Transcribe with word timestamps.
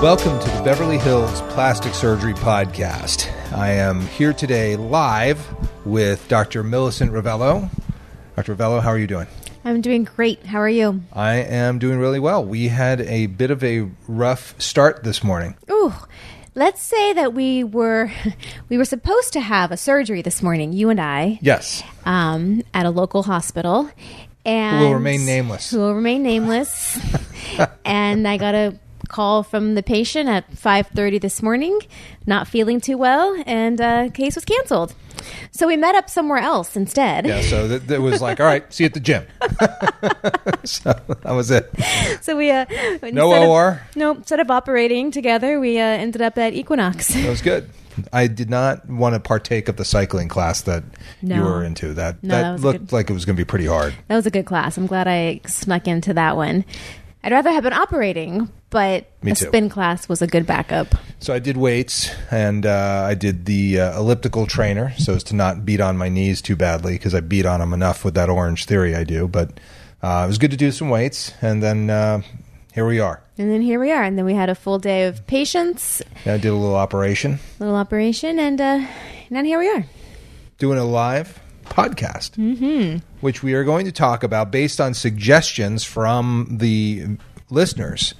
Welcome 0.00 0.38
to 0.38 0.46
the 0.50 0.62
Beverly 0.62 0.96
Hills 0.98 1.40
Plastic 1.52 1.92
Surgery 1.92 2.32
Podcast. 2.34 3.28
I 3.52 3.70
am 3.70 4.02
here 4.02 4.32
today 4.32 4.76
live 4.76 5.44
with 5.84 6.26
Dr. 6.28 6.62
Millicent 6.62 7.10
Rovelo. 7.10 7.68
Dr. 8.36 8.54
Rovelo, 8.54 8.80
how 8.80 8.90
are 8.90 8.98
you 8.98 9.08
doing? 9.08 9.26
I'm 9.64 9.80
doing 9.80 10.04
great. 10.04 10.46
How 10.46 10.58
are 10.60 10.68
you? 10.68 11.02
I 11.12 11.36
am 11.36 11.80
doing 11.80 11.98
really 11.98 12.20
well. 12.20 12.44
We 12.44 12.68
had 12.68 13.00
a 13.00 13.26
bit 13.26 13.50
of 13.50 13.64
a 13.64 13.88
rough 14.06 14.54
start 14.60 15.02
this 15.02 15.24
morning. 15.24 15.56
Ooh, 15.68 15.92
let's 16.54 16.80
say 16.80 17.12
that 17.14 17.34
we 17.34 17.64
were 17.64 18.12
we 18.68 18.78
were 18.78 18.84
supposed 18.84 19.32
to 19.32 19.40
have 19.40 19.72
a 19.72 19.76
surgery 19.76 20.22
this 20.22 20.44
morning, 20.44 20.72
you 20.72 20.90
and 20.90 21.00
I, 21.00 21.40
Yes. 21.42 21.82
um, 22.04 22.62
at 22.72 22.86
a 22.86 22.90
local 22.90 23.24
hospital, 23.24 23.90
and 24.46 24.80
will 24.80 24.94
remain 24.94 25.26
nameless. 25.26 25.72
Who 25.72 25.78
will 25.80 25.94
remain 25.94 26.22
nameless. 26.22 27.00
and 27.84 28.28
I 28.28 28.36
got 28.36 28.54
a 28.54 28.78
call 29.08 29.42
from 29.42 29.74
the 29.74 29.82
patient 29.82 30.28
at 30.28 30.50
5:30 30.52 31.20
this 31.20 31.42
morning, 31.42 31.78
not 32.26 32.46
feeling 32.46 32.80
too 32.80 32.96
well, 32.98 33.42
and 33.46 33.80
uh, 33.80 34.08
case 34.10 34.34
was 34.34 34.44
canceled. 34.44 34.94
So 35.50 35.66
we 35.66 35.76
met 35.76 35.94
up 35.96 36.08
somewhere 36.08 36.38
else 36.38 36.76
instead. 36.76 37.26
Yeah, 37.26 37.40
so 37.40 37.66
that, 37.68 37.88
that 37.88 38.00
was 38.00 38.22
like, 38.22 38.38
all 38.38 38.46
right, 38.46 38.70
see 38.72 38.84
you 38.84 38.86
at 38.86 38.94
the 38.94 39.00
gym. 39.00 39.26
so 40.64 40.92
that 41.22 41.32
was 41.32 41.50
it. 41.50 41.70
So 42.22 42.36
we 42.36 42.50
uh, 42.50 42.66
No 43.12 43.32
of- 43.34 43.48
OR. 43.48 43.82
no, 43.96 44.12
instead 44.14 44.40
of 44.40 44.50
operating 44.50 45.10
together, 45.10 45.58
we 45.58 45.78
uh, 45.78 45.82
ended 45.82 46.22
up 46.22 46.38
at 46.38 46.54
Equinox. 46.54 47.08
That 47.08 47.28
was 47.28 47.42
good. 47.42 47.68
I 48.12 48.28
did 48.28 48.48
not 48.48 48.88
want 48.88 49.14
to 49.16 49.20
partake 49.20 49.68
of 49.68 49.74
the 49.76 49.84
cycling 49.84 50.28
class 50.28 50.62
that 50.62 50.84
you 51.20 51.42
were 51.42 51.64
into. 51.64 51.94
That 51.94 52.22
No, 52.22 52.28
that, 52.36 52.42
that 52.58 52.60
looked 52.62 52.78
good. 52.78 52.92
like 52.92 53.10
it 53.10 53.12
was 53.12 53.24
going 53.24 53.34
to 53.34 53.40
be 53.40 53.44
pretty 53.44 53.66
hard. 53.66 53.94
That 54.06 54.14
was 54.14 54.26
a 54.26 54.30
good 54.30 54.46
class. 54.46 54.76
I'm 54.78 54.86
glad 54.86 55.08
I 55.08 55.40
snuck 55.46 55.88
into 55.88 56.14
that 56.14 56.36
one. 56.36 56.64
I'd 57.28 57.32
rather 57.34 57.50
have 57.52 57.62
been 57.62 57.74
operating, 57.74 58.48
but 58.70 59.06
Me 59.22 59.32
a 59.32 59.34
too. 59.34 59.48
spin 59.48 59.68
class 59.68 60.08
was 60.08 60.22
a 60.22 60.26
good 60.26 60.46
backup. 60.46 60.94
So 61.20 61.34
I 61.34 61.38
did 61.38 61.58
weights 61.58 62.10
and 62.30 62.64
uh, 62.64 63.04
I 63.06 63.12
did 63.12 63.44
the 63.44 63.80
uh, 63.80 64.00
elliptical 64.00 64.46
trainer 64.46 64.94
so 64.96 65.12
as 65.12 65.22
to 65.24 65.34
not 65.36 65.66
beat 65.66 65.82
on 65.82 65.98
my 65.98 66.08
knees 66.08 66.40
too 66.40 66.56
badly 66.56 66.94
because 66.94 67.14
I 67.14 67.20
beat 67.20 67.44
on 67.44 67.60
them 67.60 67.74
enough 67.74 68.02
with 68.02 68.14
that 68.14 68.30
Orangetheory 68.30 68.96
I 68.96 69.04
do. 69.04 69.28
But 69.28 69.60
uh, 70.02 70.22
it 70.24 70.26
was 70.28 70.38
good 70.38 70.52
to 70.52 70.56
do 70.56 70.70
some 70.72 70.88
weights 70.88 71.34
and 71.42 71.62
then 71.62 71.90
uh, 71.90 72.22
here 72.72 72.86
we 72.86 72.98
are. 72.98 73.22
And 73.36 73.50
then 73.50 73.60
here 73.60 73.78
we 73.78 73.92
are. 73.92 74.02
And 74.04 74.16
then 74.16 74.24
we 74.24 74.32
had 74.32 74.48
a 74.48 74.54
full 74.54 74.78
day 74.78 75.04
of 75.04 75.26
patients, 75.26 76.00
I 76.24 76.38
did 76.38 76.46
a 76.46 76.54
little 76.54 76.76
operation, 76.76 77.40
little 77.58 77.76
operation, 77.76 78.38
and, 78.38 78.58
uh, 78.58 78.64
and 78.64 78.88
then 79.36 79.44
here 79.44 79.58
we 79.58 79.68
are. 79.68 79.84
doing 80.56 80.78
it 80.78 80.82
live 80.82 81.38
podcast, 81.78 82.32
mm-hmm. 82.32 82.98
which 83.20 83.42
we 83.42 83.54
are 83.54 83.64
going 83.64 83.86
to 83.86 83.92
talk 83.92 84.22
about 84.22 84.50
based 84.50 84.80
on 84.80 84.94
suggestions 84.94 85.84
from 85.84 86.46
the 86.58 87.06
listeners. 87.50 88.14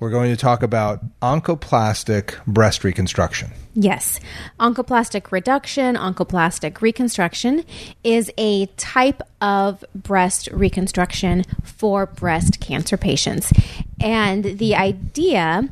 We're 0.00 0.10
going 0.10 0.30
to 0.30 0.36
talk 0.36 0.62
about 0.62 1.00
oncoplastic 1.20 2.44
breast 2.46 2.84
reconstruction. 2.84 3.50
Yes. 3.74 4.20
Oncoplastic 4.60 5.32
reduction, 5.32 5.96
oncoplastic 5.96 6.80
reconstruction 6.80 7.64
is 8.04 8.30
a 8.38 8.66
type 8.76 9.22
of 9.40 9.84
breast 9.96 10.48
reconstruction 10.52 11.44
for 11.64 12.06
breast 12.06 12.60
cancer 12.60 12.96
patients. 12.96 13.52
And 14.00 14.44
the 14.44 14.76
idea 14.76 15.68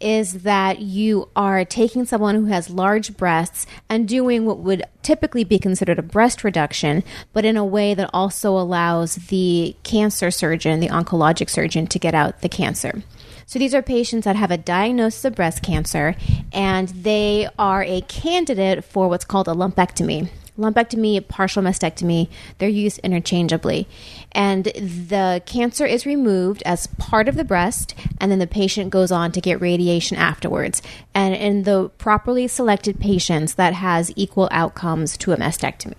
is 0.00 0.42
that 0.42 0.80
you 0.80 1.28
are 1.34 1.64
taking 1.64 2.04
someone 2.04 2.34
who 2.34 2.46
has 2.46 2.70
large 2.70 3.16
breasts 3.16 3.66
and 3.88 4.08
doing 4.08 4.44
what 4.44 4.58
would 4.58 4.82
typically 5.02 5.44
be 5.44 5.58
considered 5.58 5.98
a 5.98 6.02
breast 6.02 6.44
reduction, 6.44 7.02
but 7.32 7.44
in 7.44 7.56
a 7.56 7.64
way 7.64 7.94
that 7.94 8.10
also 8.12 8.58
allows 8.58 9.16
the 9.16 9.74
cancer 9.82 10.30
surgeon, 10.30 10.80
the 10.80 10.88
oncologic 10.88 11.48
surgeon, 11.48 11.86
to 11.86 11.98
get 11.98 12.14
out 12.14 12.40
the 12.40 12.48
cancer. 12.48 13.02
So 13.46 13.58
these 13.58 13.74
are 13.74 13.82
patients 13.82 14.24
that 14.24 14.34
have 14.34 14.50
a 14.50 14.58
diagnosis 14.58 15.24
of 15.24 15.36
breast 15.36 15.62
cancer 15.62 16.16
and 16.52 16.88
they 16.88 17.48
are 17.58 17.84
a 17.84 18.00
candidate 18.02 18.84
for 18.84 19.08
what's 19.08 19.24
called 19.24 19.46
a 19.46 19.52
lumpectomy. 19.52 20.28
Lumpectomy, 20.58 21.26
partial 21.28 21.62
mastectomy, 21.62 22.28
they're 22.58 22.68
used 22.68 22.98
interchangeably. 23.00 23.86
And 24.32 24.64
the 24.64 25.42
cancer 25.46 25.84
is 25.86 26.06
removed 26.06 26.62
as 26.64 26.86
part 26.86 27.28
of 27.28 27.36
the 27.36 27.44
breast, 27.44 27.94
and 28.20 28.30
then 28.30 28.38
the 28.38 28.46
patient 28.46 28.90
goes 28.90 29.10
on 29.12 29.32
to 29.32 29.40
get 29.40 29.60
radiation 29.60 30.16
afterwards. 30.16 30.82
And 31.14 31.34
in 31.34 31.62
the 31.64 31.90
properly 31.98 32.48
selected 32.48 33.00
patients, 33.00 33.54
that 33.54 33.74
has 33.74 34.12
equal 34.16 34.48
outcomes 34.50 35.16
to 35.18 35.32
a 35.32 35.36
mastectomy. 35.36 35.94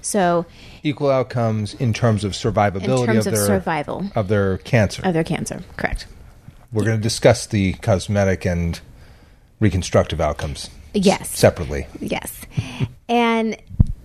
So, 0.00 0.46
Equal 0.82 1.10
outcomes 1.10 1.74
in 1.74 1.92
terms 1.92 2.24
of 2.24 2.32
survivability 2.32 3.00
in 3.00 3.06
terms 3.06 3.26
of 3.26 3.32
of 3.32 3.38
their 3.38 3.46
survival 3.46 4.04
of 4.16 4.26
their 4.28 4.58
cancer. 4.58 5.00
of 5.04 5.14
their 5.14 5.22
cancer, 5.22 5.62
correct. 5.76 6.06
We're 6.72 6.84
going 6.84 6.96
to 6.96 7.02
discuss 7.02 7.46
the 7.46 7.74
cosmetic 7.74 8.44
and 8.44 8.80
reconstructive 9.60 10.20
outcomes 10.20 10.70
Yes. 10.94 11.30
separately. 11.30 11.86
Yes. 12.00 12.40
and 13.08 13.56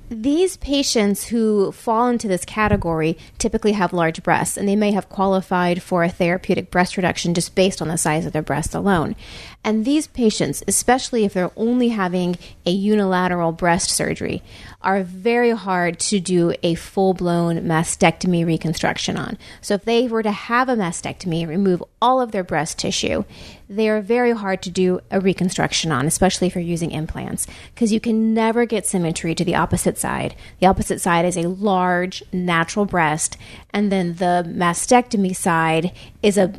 these 0.09 0.55
patients 0.57 1.27
who 1.27 1.71
fall 1.71 2.07
into 2.07 2.27
this 2.27 2.45
category 2.45 3.17
typically 3.37 3.73
have 3.73 3.91
large 3.91 4.23
breasts, 4.23 4.55
and 4.55 4.67
they 4.67 4.75
may 4.75 4.91
have 4.91 5.09
qualified 5.09 5.83
for 5.83 6.03
a 6.03 6.09
therapeutic 6.09 6.71
breast 6.71 6.95
reduction 6.95 7.33
just 7.33 7.55
based 7.55 7.81
on 7.81 7.89
the 7.89 7.97
size 7.97 8.25
of 8.25 8.31
their 8.33 8.41
breast 8.41 8.73
alone. 8.73 9.15
And 9.63 9.83
these 9.83 10.07
patients, 10.07 10.63
especially 10.65 11.25
if 11.25 11.33
they're 11.33 11.51
only 11.57 11.89
having 11.89 12.37
a 12.65 12.71
unilateral 12.71 13.51
breast 13.51 13.89
surgery, 13.89 14.41
are 14.81 15.03
very 15.03 15.51
hard 15.51 15.99
to 15.99 16.21
do 16.21 16.53
a 16.63 16.75
full 16.75 17.13
blown 17.13 17.57
mastectomy 17.61 18.45
reconstruction 18.45 19.17
on. 19.17 19.37
So, 19.59 19.73
if 19.73 19.83
they 19.83 20.07
were 20.07 20.23
to 20.23 20.31
have 20.31 20.69
a 20.69 20.75
mastectomy 20.77 21.41
and 21.41 21.49
remove 21.49 21.83
all 22.01 22.21
of 22.21 22.31
their 22.31 22.45
breast 22.45 22.79
tissue, 22.79 23.25
they 23.69 23.89
are 23.89 23.99
very 23.99 24.31
hard 24.31 24.61
to 24.61 24.69
do 24.69 25.01
a 25.11 25.19
reconstruction 25.19 25.91
on, 25.91 26.05
especially 26.05 26.47
if 26.47 26.55
you're 26.55 26.63
using 26.63 26.91
implants, 26.91 27.45
because 27.75 27.91
you 27.91 27.99
can 27.99 28.33
never 28.33 28.65
get 28.65 28.85
symmetry 28.85 29.35
to 29.35 29.43
the 29.43 29.55
opposite 29.55 29.97
side. 29.97 30.35
The 30.61 30.67
opposite 30.67 31.01
side 31.01 31.25
is 31.25 31.35
a 31.35 31.49
large 31.49 32.23
natural 32.31 32.85
breast, 32.85 33.37
and 33.73 33.91
then 33.91 34.15
the 34.15 34.45
mastectomy 34.47 35.35
side 35.35 35.91
is 36.23 36.37
a 36.37 36.53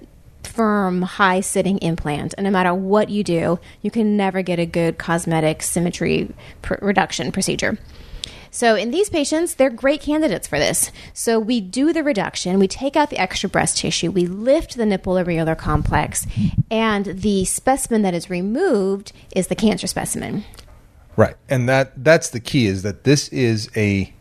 firm, 0.49 1.03
high 1.03 1.41
sitting 1.41 1.79
implant. 1.79 2.35
And 2.37 2.45
no 2.45 2.51
matter 2.51 2.75
what 2.75 3.11
you 3.11 3.23
do, 3.23 3.59
you 3.83 3.91
can 3.91 4.17
never 4.17 4.43
get 4.43 4.59
a 4.59 4.67
good 4.67 4.99
cosmetic 4.99 5.63
symmetry 5.63 6.35
pr- 6.63 6.75
reduction 6.83 7.31
procedure. 7.33 7.79
So, 8.51 8.75
in 8.75 8.91
these 8.91 9.11
patients, 9.11 9.55
they're 9.55 9.71
great 9.71 10.01
candidates 10.01 10.49
for 10.49 10.59
this. 10.59 10.91
So, 11.13 11.39
we 11.39 11.61
do 11.61 11.93
the 11.93 12.03
reduction, 12.03 12.59
we 12.59 12.67
take 12.67 12.97
out 12.97 13.11
the 13.11 13.19
extra 13.19 13.49
breast 13.49 13.77
tissue, 13.77 14.11
we 14.11 14.27
lift 14.27 14.77
the 14.77 14.87
nipple 14.87 15.15
areolar 15.15 15.57
complex, 15.57 16.27
and 16.71 17.05
the 17.05 17.45
specimen 17.45 18.03
that 18.03 18.15
is 18.15 18.31
removed 18.31 19.13
is 19.37 19.49
the 19.49 19.55
cancer 19.55 19.87
specimen. 19.87 20.45
Right. 21.17 21.37
And 21.49 21.69
that 21.69 22.05
that's 22.05 22.31
the 22.31 22.41
key 22.41 22.67
is 22.67 22.83
that 22.83 23.05
this 23.05 23.29
is 23.29 23.69
a 23.77 24.13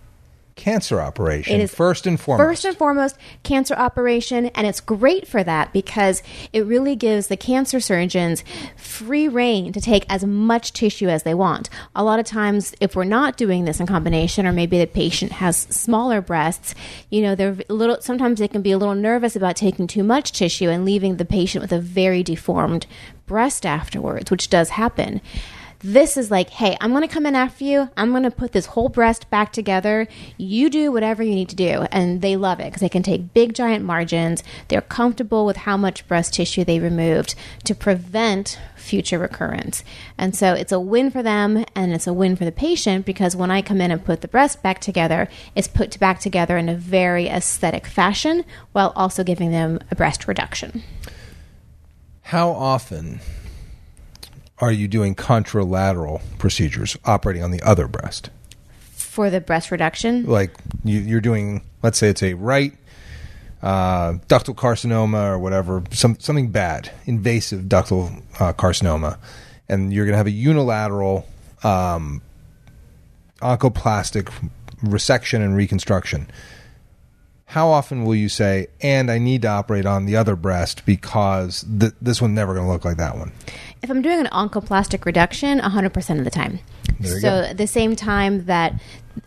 cancer 0.58 1.00
operation 1.00 1.56
It 1.56 1.64
is 1.64 1.74
first 1.74 2.06
and 2.06 2.20
foremost. 2.20 2.46
First 2.46 2.66
and 2.66 2.76
foremost, 2.76 3.18
cancer 3.44 3.76
operation, 3.76 4.48
and 4.48 4.68
it's 4.68 4.82
great 4.82 5.28
for 5.28 5.44
that 5.44 5.72
because 5.72 6.22
it 6.52 6.66
really 6.66 6.96
gives 6.96 7.28
the 7.28 7.38
cancer 7.38 7.80
surgeons 7.80 8.44
free 8.76 9.28
reign 9.28 9.72
to 9.72 9.80
take 9.80 10.06
as 10.10 10.26
much 10.26 10.74
tissue 10.74 11.08
as 11.08 11.24
they 11.24 11.34
want. 11.34 11.70
A 11.96 12.04
lot 12.04 12.20
of 12.20 12.26
times, 12.26 12.76
if 12.82 12.96
we're 12.96 13.06
not 13.06 13.38
doing 13.38 13.64
this 13.64 13.80
in 13.80 13.88
combination, 13.88 14.46
or 14.46 14.52
maybe 14.52 14.78
the 14.78 14.88
patient 14.88 15.34
has 15.34 15.56
smaller 15.56 16.20
breasts, 16.20 16.76
you 17.10 17.22
know, 17.22 17.36
they're 17.36 17.58
a 17.70 17.74
little. 17.74 18.02
Sometimes 18.02 18.40
they 18.40 18.48
can 18.48 18.62
be 18.62 18.72
a 18.72 18.78
little 18.78 18.96
nervous 18.96 19.36
about 19.36 19.56
taking 19.56 19.88
too 19.88 20.04
much 20.04 20.32
tissue 20.32 20.70
and 20.70 20.84
leaving 20.84 21.18
the 21.18 21.26
patient 21.26 21.62
with 21.62 21.72
a 21.72 21.80
very 21.80 22.24
deformed 22.24 22.88
breast 23.28 23.66
afterwards, 23.66 24.32
which 24.32 24.50
does 24.50 24.70
happen. 24.70 25.22
This 25.80 26.18
is 26.18 26.32
like, 26.32 26.50
hey, 26.50 26.76
I'm 26.82 26.90
going 26.90 27.08
to 27.08 27.14
come 27.14 27.28
in 27.28 27.36
after 27.36 27.64
you. 27.64 27.90
I'm 27.96 28.10
going 28.10 28.24
to 28.24 28.32
put 28.32 28.52
this 28.52 28.68
whole 28.68 28.90
breast 28.90 29.30
back 29.30 29.54
together. 29.54 30.08
You 30.38 30.72
do 30.72 30.92
whatever 30.92 31.22
you 31.22 31.36
need 31.36 31.50
to 31.50 31.56
do. 31.56 31.86
And 31.92 32.22
they 32.22 32.36
love 32.36 32.60
it 32.60 32.66
because 32.66 32.82
they 32.82 32.90
can 32.90 33.04
take 33.04 33.34
big, 33.34 33.54
giant 33.54 33.86
margins. 33.86 34.44
They're 34.70 34.82
comfortable 34.82 35.46
with 35.46 35.58
how 35.58 35.78
much 35.78 36.08
breast 36.08 36.34
tissue 36.34 36.64
they 36.64 36.80
removed 36.80 37.36
to 37.66 37.76
prevent 37.76 38.60
future 38.76 39.20
recurrence. 39.20 39.84
And 40.18 40.36
so 40.36 40.54
it's 40.54 40.72
a 40.72 40.80
win 40.80 41.12
for 41.12 41.22
them 41.22 41.64
and 41.76 41.94
it's 41.94 42.08
a 42.08 42.14
win 42.14 42.36
for 42.36 42.46
the 42.46 42.52
patient 42.52 43.06
because 43.06 43.36
when 43.36 43.52
I 43.52 43.62
come 43.62 43.80
in 43.80 43.92
and 43.92 44.04
put 44.04 44.22
the 44.22 44.28
breast 44.28 44.64
back 44.64 44.80
together, 44.80 45.28
it's 45.54 45.68
put 45.68 46.00
back 46.00 46.20
together 46.20 46.58
in 46.58 46.70
a 46.70 46.76
very 46.76 47.28
aesthetic 47.28 47.86
fashion 47.86 48.46
while 48.72 48.94
also 48.96 49.24
giving 49.24 49.52
them 49.52 49.80
a 49.92 49.96
breast 49.96 50.28
reduction. 50.28 50.82
How 52.24 52.50
often 52.50 53.20
are 54.60 54.72
you 54.72 54.88
doing 54.88 55.16
contralateral 55.16 56.22
procedures 56.40 56.98
operating 57.06 57.44
on 57.44 57.52
the 57.52 57.62
other 57.62 57.88
breast? 57.88 58.30
For 58.94 59.30
the 59.30 59.42
breast 59.42 59.72
reduction, 59.72 60.26
Like 60.26 60.52
you, 60.84 61.00
you're 61.00 61.22
doing, 61.22 61.64
let's 61.84 61.98
say 61.98 62.10
it's 62.10 62.24
a 62.24 62.34
right 62.36 62.74
uh, 63.62 64.14
ductal 64.28 64.56
carcinoma 64.56 65.30
or 65.32 65.40
whatever, 65.40 65.84
some 65.92 66.20
something 66.20 66.52
bad, 66.52 66.92
invasive 67.06 67.64
ductal 67.64 68.22
uh, 68.40 68.54
carcinoma, 68.54 69.18
and 69.68 69.92
you're 69.92 70.06
going 70.06 70.14
to 70.14 70.18
have 70.18 70.28
a 70.28 70.32
unilateral 70.32 71.28
um, 71.64 72.22
oncoplastic 73.42 74.32
resection 74.84 75.44
and 75.44 75.56
reconstruction. 75.56 76.28
how 77.46 77.70
often 77.70 78.04
will 78.04 78.14
you 78.16 78.30
say, 78.30 78.68
and 78.82 79.10
I 79.10 79.18
need 79.20 79.42
to 79.44 79.48
operate 79.48 79.86
on 79.86 80.06
the 80.06 80.18
other 80.18 80.36
breast 80.36 80.86
because 80.86 81.66
th- 81.80 81.94
this 82.02 82.22
one's 82.22 82.36
never 82.36 82.54
going 82.54 82.66
to 82.68 82.72
look 82.72 82.86
like 82.86 82.98
that 82.98 83.18
one? 83.18 83.32
If 83.84 83.90
I'm 83.90 84.02
doing 84.02 84.20
an 84.20 84.28
oncoplastic 84.28 85.06
reduction, 85.06 85.60
100% 85.60 86.18
of 86.20 86.24
the 86.26 86.32
time. 86.32 86.60
So 87.04 87.22
go. 87.22 87.28
at 87.50 87.58
the 87.58 87.68
same 87.68 87.96
time 87.96 88.46
that 88.46 88.74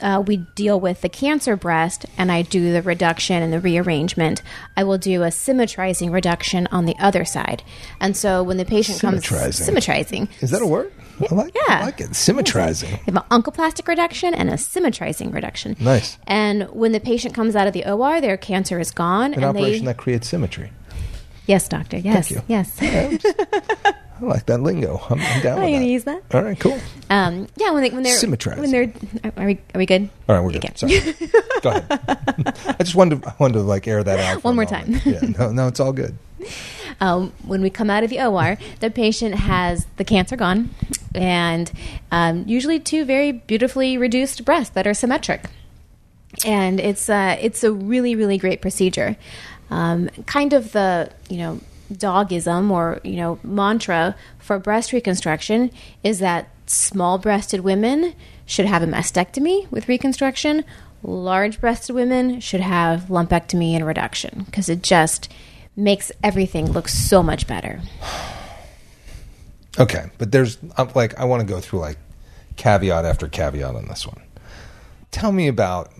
uh, 0.00 0.22
we 0.26 0.38
deal 0.56 0.80
with 0.80 1.02
the 1.02 1.08
cancer 1.08 1.56
breast 1.56 2.04
and 2.18 2.32
I 2.32 2.42
do 2.42 2.72
the 2.72 2.82
reduction 2.82 3.42
and 3.42 3.52
the 3.52 3.60
rearrangement, 3.60 4.42
I 4.76 4.82
will 4.84 4.98
do 4.98 5.22
a 5.22 5.30
symmetrizing 5.30 6.10
reduction 6.10 6.66
on 6.72 6.84
the 6.86 6.96
other 6.98 7.24
side. 7.24 7.62
And 8.00 8.16
so 8.16 8.42
when 8.42 8.56
the 8.56 8.64
patient 8.64 9.00
comes 9.00 9.24
Symmetrizing. 9.24 9.64
symmetrizing, 9.66 10.28
Is 10.40 10.50
that 10.50 10.62
a 10.62 10.66
word? 10.66 10.92
I 11.30 11.34
like, 11.34 11.54
Yeah. 11.54 11.80
I 11.80 11.84
like 11.84 12.00
it. 12.00 12.16
Symmetrizing. 12.16 12.92
I 12.92 12.96
have 13.06 13.16
an 13.16 13.22
oncoplastic 13.30 13.86
reduction 13.86 14.34
and 14.34 14.50
a 14.50 14.56
symmetrizing 14.58 15.30
reduction. 15.30 15.76
Nice. 15.78 16.18
And 16.26 16.64
when 16.70 16.90
the 16.92 17.00
patient 17.00 17.34
comes 17.34 17.54
out 17.54 17.66
of 17.68 17.72
the 17.72 17.84
OR, 17.88 18.20
their 18.20 18.36
cancer 18.36 18.80
is 18.80 18.90
gone. 18.90 19.26
An 19.34 19.34
and 19.34 19.44
operation 19.44 19.84
they, 19.84 19.92
that 19.92 19.98
creates 19.98 20.26
symmetry. 20.28 20.72
yes, 21.46 21.68
doctor. 21.68 21.98
Yes, 21.98 22.30
you. 22.30 22.42
yes. 22.48 22.76
I 24.20 24.24
like 24.24 24.46
that 24.46 24.60
lingo. 24.60 25.00
I'm, 25.08 25.20
I'm 25.20 25.42
down 25.42 25.58
Are 25.58 25.60
with 25.62 25.70
you 25.70 25.76
gonna 25.76 25.86
use 25.86 26.04
that? 26.04 26.22
All 26.34 26.42
right, 26.42 26.58
cool. 26.60 26.78
Um, 27.08 27.46
yeah, 27.56 27.70
when 27.70 27.82
they 27.82 27.90
when 27.90 28.02
they're 28.02 28.16
Symmetrizing. 28.18 28.60
When 28.60 28.70
they're 28.70 28.92
are 29.36 29.46
we 29.46 29.58
are 29.74 29.78
we 29.78 29.86
good? 29.86 30.08
All 30.28 30.34
right, 30.36 30.44
we're 30.44 30.52
good. 30.52 30.64
Okay. 30.66 30.74
Sorry. 30.76 31.14
Go 31.62 31.70
ahead. 31.70 32.58
I 32.78 32.82
just 32.82 32.94
wanted 32.94 33.22
to, 33.22 33.28
I 33.28 33.34
wanted 33.38 33.54
to 33.54 33.60
like 33.62 33.88
air 33.88 34.02
that 34.04 34.18
out. 34.20 34.42
for 34.42 34.48
One 34.48 34.54
a 34.54 34.56
more 34.56 34.64
moment. 34.66 35.02
time. 35.02 35.12
yeah, 35.14 35.20
no, 35.38 35.52
no, 35.52 35.68
it's 35.68 35.80
all 35.80 35.92
good. 35.92 36.16
Um, 37.02 37.32
when 37.46 37.62
we 37.62 37.70
come 37.70 37.88
out 37.88 38.04
of 38.04 38.10
the 38.10 38.20
OR, 38.20 38.58
the 38.80 38.90
patient 38.90 39.34
has 39.34 39.86
the 39.96 40.04
cancer 40.04 40.36
gone, 40.36 40.68
and 41.14 41.72
um, 42.12 42.44
usually 42.46 42.78
two 42.78 43.06
very 43.06 43.32
beautifully 43.32 43.96
reduced 43.96 44.44
breasts 44.44 44.74
that 44.74 44.86
are 44.86 44.92
symmetric. 44.92 45.44
And 46.44 46.78
it's 46.78 47.08
uh, 47.08 47.38
it's 47.40 47.64
a 47.64 47.72
really 47.72 48.14
really 48.16 48.36
great 48.36 48.60
procedure. 48.60 49.16
Um, 49.70 50.10
kind 50.26 50.52
of 50.52 50.72
the 50.72 51.10
you 51.30 51.38
know 51.38 51.60
dogism 51.92 52.70
or 52.70 53.00
you 53.04 53.16
know 53.16 53.38
mantra 53.42 54.16
for 54.38 54.58
breast 54.58 54.92
reconstruction 54.92 55.70
is 56.02 56.18
that 56.20 56.48
small-breasted 56.66 57.60
women 57.60 58.14
should 58.46 58.66
have 58.66 58.82
a 58.82 58.86
mastectomy 58.86 59.70
with 59.70 59.88
reconstruction. 59.88 60.64
Large-breasted 61.02 61.94
women 61.94 62.40
should 62.40 62.60
have 62.60 63.04
lumpectomy 63.04 63.72
and 63.72 63.86
reduction 63.86 64.44
because 64.44 64.68
it 64.68 64.82
just 64.82 65.32
makes 65.76 66.12
everything 66.22 66.70
look 66.70 66.88
so 66.88 67.22
much 67.22 67.46
better. 67.46 67.80
Okay, 69.78 70.10
but 70.18 70.32
there's 70.32 70.58
I'm 70.76 70.90
like 70.96 71.16
I 71.18 71.24
want 71.24 71.42
to 71.42 71.46
go 71.46 71.60
through 71.60 71.78
like 71.78 71.96
caveat 72.56 73.04
after 73.04 73.28
caveat 73.28 73.76
on 73.76 73.86
this 73.86 74.04
one. 74.04 74.20
Tell 75.12 75.30
me 75.30 75.46
about 75.46 75.92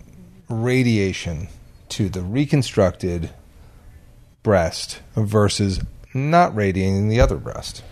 radiation 0.49 1.47
to 1.89 2.09
the 2.09 2.21
reconstructed 2.21 3.29
breast 4.43 5.01
versus 5.15 5.81
not 6.13 6.55
radiating 6.55 7.09
the 7.09 7.19
other 7.19 7.37
breast. 7.37 7.83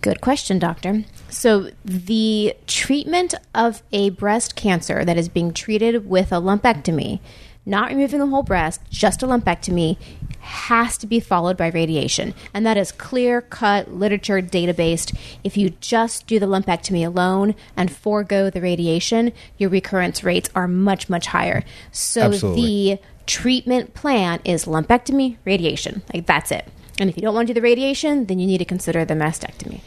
Good 0.00 0.20
question, 0.20 0.58
doctor. 0.58 1.04
So, 1.30 1.70
the 1.84 2.56
treatment 2.66 3.34
of 3.54 3.84
a 3.92 4.10
breast 4.10 4.56
cancer 4.56 5.04
that 5.04 5.16
is 5.16 5.28
being 5.28 5.52
treated 5.52 6.08
with 6.08 6.32
a 6.32 6.40
lumpectomy, 6.40 7.20
not 7.64 7.90
removing 7.90 8.18
the 8.18 8.26
whole 8.26 8.42
breast, 8.42 8.80
just 8.90 9.22
a 9.22 9.26
lumpectomy, 9.26 9.96
has 10.40 10.98
to 10.98 11.06
be 11.06 11.20
followed 11.20 11.56
by 11.56 11.68
radiation. 11.68 12.34
And 12.52 12.66
that 12.66 12.76
is 12.76 12.90
clear 12.90 13.40
cut 13.42 13.92
literature 13.92 14.40
data 14.40 14.74
based. 14.74 15.12
If 15.44 15.56
you 15.56 15.70
just 15.80 16.26
do 16.26 16.40
the 16.40 16.46
lumpectomy 16.46 17.06
alone 17.06 17.54
and 17.76 17.88
forego 17.88 18.50
the 18.50 18.60
radiation, 18.60 19.32
your 19.56 19.70
recurrence 19.70 20.24
rates 20.24 20.50
are 20.56 20.66
much, 20.66 21.08
much 21.08 21.26
higher. 21.26 21.62
So, 21.92 22.22
Absolutely. 22.22 22.62
the 22.62 23.00
treatment 23.26 23.94
plan 23.94 24.40
is 24.44 24.64
lumpectomy, 24.64 25.36
radiation. 25.44 26.02
Like, 26.12 26.26
that's 26.26 26.50
it. 26.50 26.68
And 26.98 27.08
if 27.08 27.16
you 27.16 27.22
don't 27.22 27.34
want 27.34 27.48
to 27.48 27.54
do 27.54 27.60
the 27.60 27.64
radiation, 27.64 28.26
then 28.26 28.38
you 28.38 28.46
need 28.46 28.58
to 28.58 28.64
consider 28.64 29.04
the 29.04 29.14
mastectomy. 29.14 29.80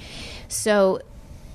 So, 0.48 1.02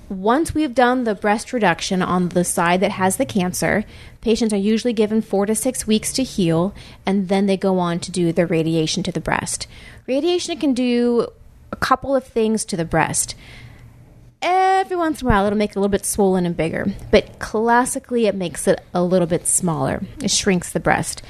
once 0.09 0.53
we've 0.53 0.75
done 0.75 1.05
the 1.05 1.15
breast 1.15 1.53
reduction 1.53 2.01
on 2.01 2.29
the 2.29 2.43
side 2.43 2.81
that 2.81 2.91
has 2.91 3.15
the 3.15 3.25
cancer, 3.25 3.85
patients 4.19 4.51
are 4.51 4.57
usually 4.57 4.91
given 4.91 5.21
four 5.21 5.45
to 5.45 5.55
six 5.55 5.87
weeks 5.87 6.11
to 6.11 6.23
heal, 6.23 6.73
and 7.05 7.29
then 7.29 7.45
they 7.45 7.55
go 7.55 7.79
on 7.79 7.97
to 7.99 8.11
do 8.11 8.33
the 8.33 8.45
radiation 8.45 9.03
to 9.03 9.11
the 9.11 9.21
breast. 9.21 9.67
Radiation 10.07 10.57
can 10.57 10.73
do 10.73 11.27
a 11.71 11.77
couple 11.77 12.13
of 12.13 12.25
things 12.25 12.65
to 12.65 12.75
the 12.75 12.83
breast. 12.83 13.35
Every 14.41 14.97
once 14.97 15.21
in 15.21 15.27
a 15.27 15.29
while, 15.29 15.45
it'll 15.45 15.57
make 15.57 15.71
it 15.71 15.75
a 15.77 15.79
little 15.79 15.89
bit 15.89 16.05
swollen 16.05 16.45
and 16.45 16.57
bigger, 16.57 16.87
but 17.09 17.39
classically, 17.39 18.25
it 18.25 18.35
makes 18.35 18.67
it 18.67 18.83
a 18.93 19.03
little 19.03 19.27
bit 19.27 19.47
smaller. 19.47 20.03
It 20.21 20.31
shrinks 20.31 20.73
the 20.73 20.79
breast. 20.81 21.21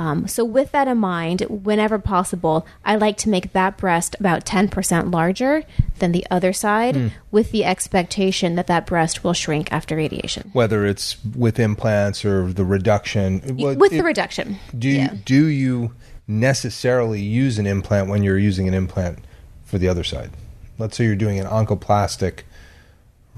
Um, 0.00 0.26
so, 0.26 0.46
with 0.46 0.72
that 0.72 0.88
in 0.88 0.96
mind, 0.96 1.42
whenever 1.42 1.98
possible, 1.98 2.66
I 2.86 2.96
like 2.96 3.18
to 3.18 3.28
make 3.28 3.52
that 3.52 3.76
breast 3.76 4.16
about 4.18 4.46
10% 4.46 5.12
larger 5.12 5.62
than 5.98 6.12
the 6.12 6.26
other 6.30 6.54
side 6.54 7.12
with 7.30 7.50
the 7.52 7.66
expectation 7.66 8.54
that 8.54 8.66
that 8.66 8.86
breast 8.86 9.22
will 9.22 9.34
shrink 9.34 9.70
after 9.70 9.96
radiation. 9.96 10.48
Whether 10.54 10.86
it's 10.86 11.22
with 11.36 11.60
implants 11.60 12.24
or 12.24 12.50
the 12.50 12.64
reduction. 12.64 13.42
Well, 13.58 13.74
with 13.76 13.92
it- 13.92 13.98
the 13.98 14.04
reduction. 14.04 14.56
Do 14.76 14.88
you, 14.88 14.96
Yeah. 14.96 15.14
do 15.26 15.44
you 15.48 15.92
necessarily 16.26 17.20
use 17.20 17.58
an 17.58 17.66
implant 17.66 18.08
when 18.08 18.22
you're 18.22 18.38
using 18.38 18.66
an 18.68 18.72
implant 18.72 19.18
for 19.66 19.76
the 19.76 19.88
other 19.88 20.02
side? 20.02 20.30
Let's 20.78 20.96
say 20.96 21.04
you're 21.04 21.14
doing 21.14 21.38
an 21.38 21.46
oncoplastic 21.46 22.44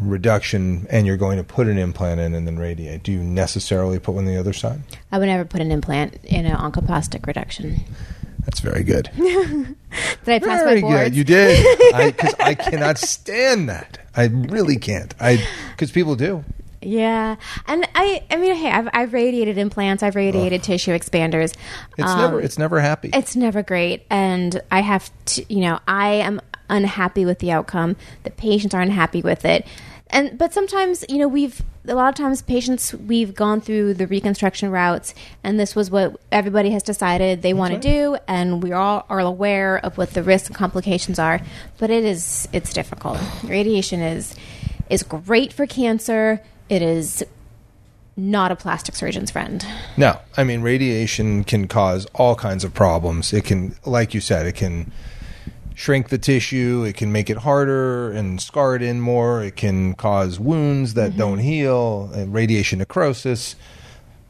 reduction 0.09 0.87
and 0.91 1.07
you're 1.07 1.17
going 1.17 1.39
to 1.39 1.45
put 1.45 1.67
an 1.69 1.79
implant 1.79 2.21
in 2.21 2.35
and 2.35 2.47
then 2.47 2.59
radiate. 2.59 3.03
Do 3.03 3.13
you 3.13 3.21
necessarily 3.23 3.99
put 3.99 4.15
one 4.15 4.27
on 4.27 4.33
the 4.33 4.39
other 4.41 4.53
side? 4.53 4.81
I 5.11 5.19
would 5.19 5.27
never 5.27 5.45
put 5.45 5.61
an 5.61 5.71
implant 5.73 6.17
in 6.25 6.47
an 6.47 6.57
oncoplastic 6.57 7.27
reduction. 7.27 7.81
That's 8.45 8.61
very 8.61 8.83
good. 8.83 9.09
Did 9.17 9.77
I 10.27 10.39
pass 10.41 10.63
Very 10.65 10.81
my 10.83 10.89
boards? 10.89 11.05
good. 11.11 11.17
You 11.17 11.25
did. 11.25 11.67
Because 12.13 12.35
I, 12.41 12.55
cannot 12.55 12.99
stand 12.99 13.69
that. 13.69 13.99
I 14.17 14.25
really 14.25 14.77
can't. 14.77 15.15
I 15.21 15.47
because 15.73 15.93
people 15.93 16.17
do. 16.17 16.43
Yeah, 16.81 17.37
and 17.69 17.87
I, 17.95 18.25
I 18.31 18.37
mean, 18.39 18.57
hey, 18.57 18.71
I've, 18.71 18.89
I've 18.93 19.13
radiated 19.13 19.57
implants, 19.59 20.03
I've 20.03 20.17
radiated 20.17 20.65
tissue 20.65 20.91
expanders. 20.93 21.55
It's 21.97 22.11
Um, 22.11 22.19
never. 22.19 22.41
It's 22.41 22.59
never 22.59 22.81
happy. 22.81 23.11
It's 23.15 23.37
never 23.37 23.63
great, 23.63 24.05
and 24.11 24.61
I 24.73 24.81
have 24.81 25.09
to, 25.27 25.45
you 25.55 25.61
know, 25.61 25.79
I 25.87 26.15
am 26.15 26.41
unhappy 26.69 27.25
with 27.25 27.39
the 27.39 27.53
outcome. 27.53 27.95
The 28.25 28.31
patients 28.31 28.75
aren't 28.75 28.91
happy 28.91 29.23
with 29.23 29.45
it, 29.45 29.65
and 30.13 30.37
but 30.37 30.53
sometimes, 30.53 31.05
you 31.09 31.19
know, 31.19 31.27
we've 31.27 31.63
a 31.89 31.95
lot 31.95 32.09
of 32.09 32.15
times 32.15 32.43
patients 32.43 32.95
we've 32.95 33.35
gone 33.35 33.61
through 33.61 33.95
the 33.95 34.07
reconstruction 34.07 34.71
routes, 34.71 35.15
and 35.43 35.59
this 35.59 35.75
was 35.75 35.91
what 35.91 36.21
everybody 36.31 36.71
has 36.71 36.83
decided 36.83 37.43
they 37.43 37.55
want 37.55 37.73
right. 37.73 37.83
to 37.83 37.89
do, 37.89 38.17
and 38.29 38.63
we 38.63 38.73
all 38.73 39.07
are 39.09 39.21
aware 39.21 39.79
of 39.79 39.97
what 39.99 40.11
the 40.11 40.23
risks 40.23 40.49
and 40.49 40.57
complications 40.57 41.19
are. 41.19 41.41
But 41.79 41.91
it 41.91 42.05
is 42.05 42.47
it's 42.53 42.73
difficult. 42.73 43.19
Radiation 43.43 44.01
is 44.01 44.37
is 44.91 45.03
great 45.03 45.53
for 45.53 45.67
cancer. 45.67 46.43
It 46.69 46.83
is 46.83 47.25
not 48.15 48.53
a 48.53 48.57
plastic 48.57 48.95
surgeon's 48.95 49.31
friend. 49.31 49.65
No, 49.97 50.19
I 50.37 50.45
mean 50.45 50.61
radiation 50.61 51.43
can 51.45 51.67
cause 51.69 52.07
all 52.15 52.35
kinds 52.35 52.65
of 52.65 52.75
problems. 52.75 53.33
It 53.33 53.45
can, 53.45 53.77
like 53.87 54.13
you 54.13 54.21
said, 54.21 54.45
it 54.45 54.57
can 54.57 54.93
shrink 55.83 56.11
the 56.11 56.19
tissue. 56.19 56.85
It 56.87 56.97
can 56.97 57.11
make 57.11 57.29
it 57.29 57.39
harder 57.39 58.13
and 58.13 58.41
scar 58.41 58.77
it 58.77 58.83
in 58.83 59.01
more. 59.01 59.43
It 59.43 59.57
can 59.57 59.95
cause 59.95 60.39
wounds 60.39 60.95
that 60.95 61.11
mm-hmm. 61.11 61.19
don't 61.19 61.39
heal. 61.39 62.09
And 62.15 62.33
radiation 62.33 62.79
necrosis. 62.79 63.57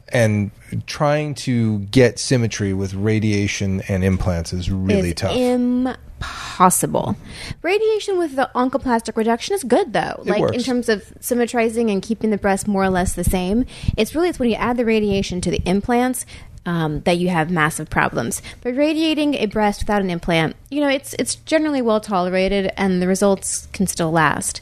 And 0.09 0.49
trying 0.87 1.35
to 1.35 1.79
get 1.79 2.17
symmetry 2.17 2.73
with 2.73 2.95
radiation 2.95 3.81
and 3.81 4.03
implants 4.03 4.51
is 4.51 4.69
really 4.69 5.09
is 5.09 5.15
tough. 5.15 5.35
impossible. 5.35 7.15
Radiation 7.61 8.17
with 8.17 8.35
the 8.35 8.49
oncoplastic 8.55 9.15
reduction 9.15 9.53
is 9.53 9.63
good 9.63 9.93
though. 9.93 10.23
like 10.25 10.53
in 10.53 10.61
terms 10.61 10.89
of 10.89 11.13
symmetrizing 11.19 11.89
and 11.91 12.01
keeping 12.01 12.31
the 12.31 12.37
breast 12.37 12.67
more 12.67 12.83
or 12.83 12.89
less 12.89 13.13
the 13.13 13.23
same. 13.23 13.65
It's 13.95 14.15
really 14.15 14.29
it's 14.29 14.39
when 14.39 14.49
you 14.49 14.55
add 14.55 14.77
the 14.77 14.85
radiation 14.85 15.39
to 15.41 15.51
the 15.51 15.61
implants 15.65 16.25
um, 16.65 17.01
that 17.01 17.17
you 17.17 17.29
have 17.29 17.51
massive 17.51 17.89
problems. 17.89 18.41
But 18.61 18.75
radiating 18.75 19.35
a 19.35 19.45
breast 19.47 19.81
without 19.81 20.01
an 20.01 20.09
implant, 20.09 20.55
you 20.69 20.81
know, 20.81 20.89
it's 20.89 21.13
it's 21.19 21.35
generally 21.35 21.81
well 21.81 21.99
tolerated 21.99 22.71
and 22.77 23.01
the 23.01 23.07
results 23.07 23.67
can 23.73 23.87
still 23.87 24.11
last. 24.11 24.61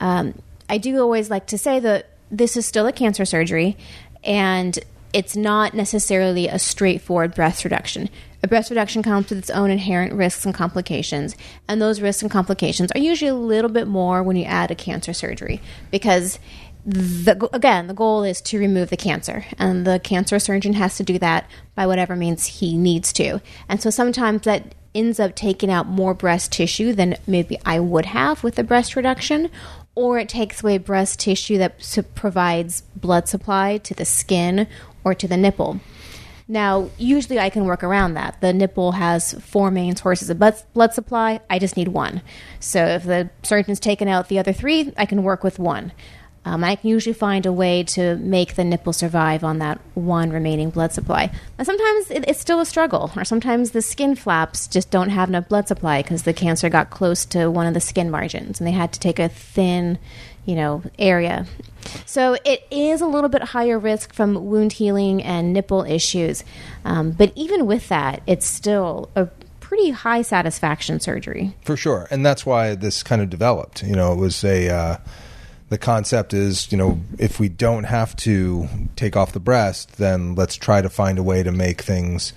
Um, 0.00 0.34
I 0.68 0.78
do 0.78 1.00
always 1.00 1.30
like 1.30 1.46
to 1.48 1.58
say 1.58 1.80
that 1.80 2.10
this 2.30 2.56
is 2.56 2.66
still 2.66 2.86
a 2.86 2.92
cancer 2.92 3.24
surgery, 3.24 3.76
and 4.22 4.78
it's 5.12 5.36
not 5.36 5.74
necessarily 5.74 6.48
a 6.48 6.58
straightforward 6.58 7.34
breast 7.34 7.64
reduction. 7.64 8.08
A 8.42 8.48
breast 8.48 8.70
reduction 8.70 9.02
comes 9.02 9.30
with 9.30 9.38
its 9.38 9.50
own 9.50 9.70
inherent 9.70 10.12
risks 10.12 10.44
and 10.44 10.54
complications, 10.54 11.36
and 11.68 11.80
those 11.80 12.00
risks 12.00 12.22
and 12.22 12.30
complications 12.30 12.90
are 12.92 13.00
usually 13.00 13.30
a 13.30 13.34
little 13.34 13.70
bit 13.70 13.86
more 13.86 14.22
when 14.22 14.36
you 14.36 14.44
add 14.44 14.70
a 14.70 14.74
cancer 14.74 15.12
surgery 15.12 15.60
because 15.90 16.38
the, 16.86 17.48
again, 17.52 17.86
the 17.86 17.94
goal 17.94 18.24
is 18.24 18.40
to 18.42 18.58
remove 18.58 18.90
the 18.90 18.96
cancer, 18.96 19.46
and 19.58 19.86
the 19.86 19.98
cancer 19.98 20.38
surgeon 20.38 20.74
has 20.74 20.96
to 20.96 21.02
do 21.02 21.18
that 21.18 21.48
by 21.74 21.86
whatever 21.86 22.14
means 22.14 22.46
he 22.46 22.76
needs 22.76 23.12
to. 23.14 23.40
And 23.68 23.80
so 23.80 23.90
sometimes 23.90 24.42
that 24.42 24.74
ends 24.94 25.18
up 25.18 25.34
taking 25.34 25.70
out 25.70 25.86
more 25.86 26.14
breast 26.14 26.52
tissue 26.52 26.92
than 26.92 27.16
maybe 27.26 27.58
I 27.64 27.80
would 27.80 28.06
have 28.06 28.44
with 28.44 28.58
a 28.58 28.64
breast 28.64 28.96
reduction, 28.96 29.50
or 29.94 30.18
it 30.18 30.28
takes 30.28 30.62
away 30.62 30.78
breast 30.78 31.20
tissue 31.20 31.58
that 31.58 31.82
su- 31.82 32.02
provides 32.02 32.82
blood 32.94 33.28
supply 33.28 33.78
to 33.78 33.94
the 33.94 34.04
skin 34.04 34.66
or 35.04 35.14
to 35.14 35.26
the 35.26 35.36
nipple. 35.36 35.80
Now, 36.46 36.90
usually 36.98 37.38
I 37.38 37.48
can 37.48 37.64
work 37.64 37.82
around 37.82 38.14
that. 38.14 38.40
The 38.42 38.52
nipple 38.52 38.92
has 38.92 39.32
four 39.34 39.70
main 39.70 39.96
sources 39.96 40.28
of 40.28 40.38
blood, 40.38 40.56
blood 40.74 40.92
supply. 40.92 41.40
I 41.48 41.58
just 41.58 41.76
need 41.76 41.88
one. 41.88 42.20
So 42.60 42.84
if 42.84 43.04
the 43.04 43.30
surgeon's 43.42 43.80
taken 43.80 44.08
out 44.08 44.28
the 44.28 44.38
other 44.38 44.52
three, 44.52 44.92
I 44.98 45.06
can 45.06 45.22
work 45.22 45.42
with 45.42 45.58
one. 45.58 45.92
Um, 46.44 46.62
I 46.62 46.76
can 46.76 46.90
usually 46.90 47.14
find 47.14 47.46
a 47.46 47.52
way 47.52 47.82
to 47.84 48.16
make 48.16 48.54
the 48.54 48.64
nipple 48.64 48.92
survive 48.92 49.42
on 49.42 49.58
that 49.58 49.80
one 49.94 50.30
remaining 50.30 50.70
blood 50.70 50.92
supply. 50.92 51.32
But 51.56 51.66
sometimes 51.66 52.10
it, 52.10 52.24
it's 52.28 52.40
still 52.40 52.60
a 52.60 52.66
struggle, 52.66 53.10
or 53.16 53.24
sometimes 53.24 53.70
the 53.70 53.80
skin 53.80 54.14
flaps 54.14 54.66
just 54.66 54.90
don't 54.90 55.10
have 55.10 55.28
enough 55.28 55.48
blood 55.48 55.68
supply 55.68 56.02
because 56.02 56.24
the 56.24 56.34
cancer 56.34 56.68
got 56.68 56.90
close 56.90 57.24
to 57.26 57.50
one 57.50 57.66
of 57.66 57.74
the 57.74 57.80
skin 57.80 58.10
margins 58.10 58.60
and 58.60 58.66
they 58.66 58.72
had 58.72 58.92
to 58.92 59.00
take 59.00 59.18
a 59.18 59.28
thin, 59.28 59.98
you 60.44 60.54
know, 60.54 60.82
area. 60.98 61.46
So 62.04 62.36
it 62.44 62.66
is 62.70 63.00
a 63.00 63.06
little 63.06 63.30
bit 63.30 63.42
higher 63.42 63.78
risk 63.78 64.12
from 64.12 64.46
wound 64.46 64.74
healing 64.74 65.22
and 65.22 65.52
nipple 65.52 65.84
issues. 65.84 66.44
Um, 66.84 67.12
but 67.12 67.32
even 67.34 67.66
with 67.66 67.88
that, 67.88 68.22
it's 68.26 68.46
still 68.46 69.10
a 69.16 69.28
pretty 69.60 69.90
high 69.90 70.22
satisfaction 70.22 71.00
surgery. 71.00 71.56
For 71.64 71.76
sure. 71.76 72.06
And 72.10 72.24
that's 72.24 72.44
why 72.44 72.74
this 72.74 73.02
kind 73.02 73.22
of 73.22 73.30
developed. 73.30 73.82
You 73.82 73.96
know, 73.96 74.12
it 74.12 74.16
was 74.16 74.44
a. 74.44 74.68
Uh, 74.68 74.96
the 75.74 75.78
concept 75.78 76.32
is, 76.32 76.70
you 76.70 76.78
know, 76.78 77.00
if 77.18 77.40
we 77.40 77.48
don't 77.48 77.84
have 77.84 78.14
to 78.16 78.68
take 78.94 79.16
off 79.16 79.32
the 79.32 79.40
breast, 79.40 79.96
then 79.98 80.34
let's 80.36 80.54
try 80.54 80.80
to 80.80 80.88
find 80.88 81.18
a 81.18 81.22
way 81.22 81.42
to 81.42 81.50
make 81.50 81.82
things 81.82 82.32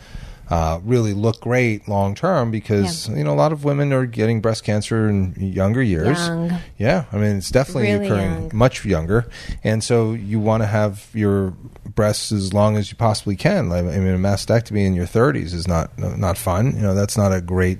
uh, 0.49 0.79
really 0.85 1.13
look 1.13 1.41
great 1.41 1.87
long 1.89 2.15
term 2.15 2.51
because 2.51 3.09
Yeah. 3.09 3.17
you 3.17 3.23
know 3.25 3.33
a 3.33 3.39
lot 3.43 3.51
of 3.51 3.63
women 3.65 3.91
are 3.91 4.05
getting 4.05 4.39
breast 4.41 4.63
cancer 4.63 5.09
in 5.09 5.33
younger 5.37 5.83
years. 5.83 6.17
Young. 6.17 6.51
Yeah, 6.79 7.03
I 7.11 7.17
mean 7.17 7.35
it's 7.37 7.51
definitely 7.51 7.91
Really 7.91 8.05
occurring 8.05 8.31
young. 8.31 8.51
much 8.53 8.85
younger, 8.85 9.27
and 9.63 9.83
so 9.83 10.13
you 10.13 10.39
want 10.39 10.63
to 10.63 10.67
have 10.67 11.05
your 11.13 11.51
breasts 11.95 12.31
as 12.31 12.53
long 12.53 12.77
as 12.77 12.89
you 12.89 12.95
possibly 12.97 13.35
can. 13.35 13.71
I 13.73 13.81
mean, 13.81 14.15
a 14.15 14.17
mastectomy 14.17 14.85
in 14.85 14.93
your 14.95 15.05
30s 15.05 15.53
is 15.53 15.67
not 15.67 15.91
not 15.99 16.37
fun. 16.37 16.75
You 16.77 16.81
know, 16.81 16.95
that's 16.95 17.17
not 17.17 17.33
a 17.33 17.41
great 17.41 17.79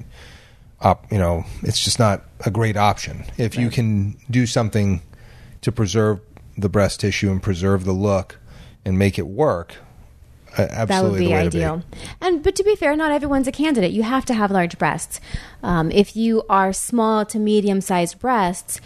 op. 0.81 1.09
You 1.09 1.19
know, 1.19 1.45
it's 1.63 1.81
just 1.81 1.99
not 1.99 2.25
a 2.45 2.51
great 2.51 2.75
option. 2.75 3.23
If 3.37 3.57
you 3.57 3.69
can 3.69 4.17
do 4.29 4.45
something 4.45 5.01
to 5.61 5.71
preserve 5.71 6.19
the 6.57 6.69
breast 6.69 6.99
tissue 6.99 7.29
and 7.29 7.41
preserve 7.41 7.85
the 7.85 7.93
look 7.93 8.39
and 8.83 8.97
make 8.97 9.19
it 9.19 9.27
work, 9.27 9.75
absolutely 10.57 10.87
that 10.87 11.03
would 11.03 11.19
be 11.19 11.27
the 11.27 11.33
ideal. 11.33 11.77
be. 11.77 11.97
And 12.21 12.43
but 12.43 12.55
to 12.55 12.63
be 12.63 12.75
fair, 12.75 12.95
not 12.95 13.11
everyone's 13.11 13.47
a 13.47 13.51
candidate. 13.51 13.91
You 13.91 14.03
have 14.03 14.25
to 14.25 14.33
have 14.33 14.51
large 14.51 14.77
breasts. 14.77 15.19
Um, 15.61 15.91
if 15.91 16.15
you 16.15 16.43
are 16.49 16.73
small 16.73 17.25
to 17.25 17.39
medium 17.39 17.81
sized 17.81 18.19
breasts, 18.19 18.81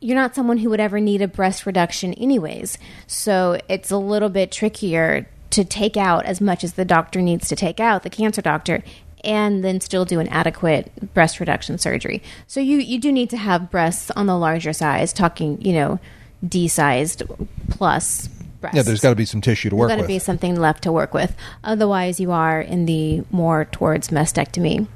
you're 0.00 0.16
not 0.16 0.34
someone 0.34 0.58
who 0.58 0.68
would 0.70 0.80
ever 0.80 1.00
need 1.00 1.22
a 1.22 1.28
breast 1.28 1.64
reduction, 1.64 2.12
anyways. 2.14 2.78
So 3.06 3.58
it's 3.68 3.90
a 3.90 3.96
little 3.96 4.28
bit 4.28 4.52
trickier 4.52 5.26
to 5.50 5.64
take 5.64 5.96
out 5.96 6.26
as 6.26 6.40
much 6.40 6.64
as 6.64 6.74
the 6.74 6.84
doctor 6.84 7.22
needs 7.22 7.48
to 7.48 7.56
take 7.56 7.80
out, 7.80 8.02
the 8.02 8.10
cancer 8.10 8.42
doctor. 8.42 8.82
And 9.24 9.64
then 9.64 9.80
still 9.80 10.04
do 10.04 10.20
an 10.20 10.28
adequate 10.28 11.14
breast 11.14 11.40
reduction 11.40 11.78
surgery. 11.78 12.22
So 12.46 12.60
you, 12.60 12.78
you 12.78 12.98
do 13.00 13.10
need 13.10 13.30
to 13.30 13.36
have 13.36 13.70
breasts 13.70 14.10
on 14.12 14.26
the 14.26 14.36
larger 14.36 14.72
size, 14.72 15.12
talking, 15.12 15.60
you 15.60 15.72
know, 15.72 15.98
D 16.46 16.68
sized 16.68 17.22
plus 17.70 18.28
breasts. 18.60 18.76
Yeah, 18.76 18.82
there's 18.82 19.00
got 19.00 19.10
to 19.10 19.16
be 19.16 19.24
some 19.24 19.40
tissue 19.40 19.70
to 19.70 19.76
work 19.76 19.88
There's 19.88 19.98
got 19.98 20.02
to 20.02 20.08
be 20.08 20.18
something 20.18 20.56
left 20.56 20.82
to 20.84 20.92
work 20.92 21.14
with. 21.14 21.34
Otherwise, 21.62 22.20
you 22.20 22.32
are 22.32 22.60
in 22.60 22.86
the 22.86 23.24
more 23.30 23.64
towards 23.66 24.08
mastectomy 24.08 24.86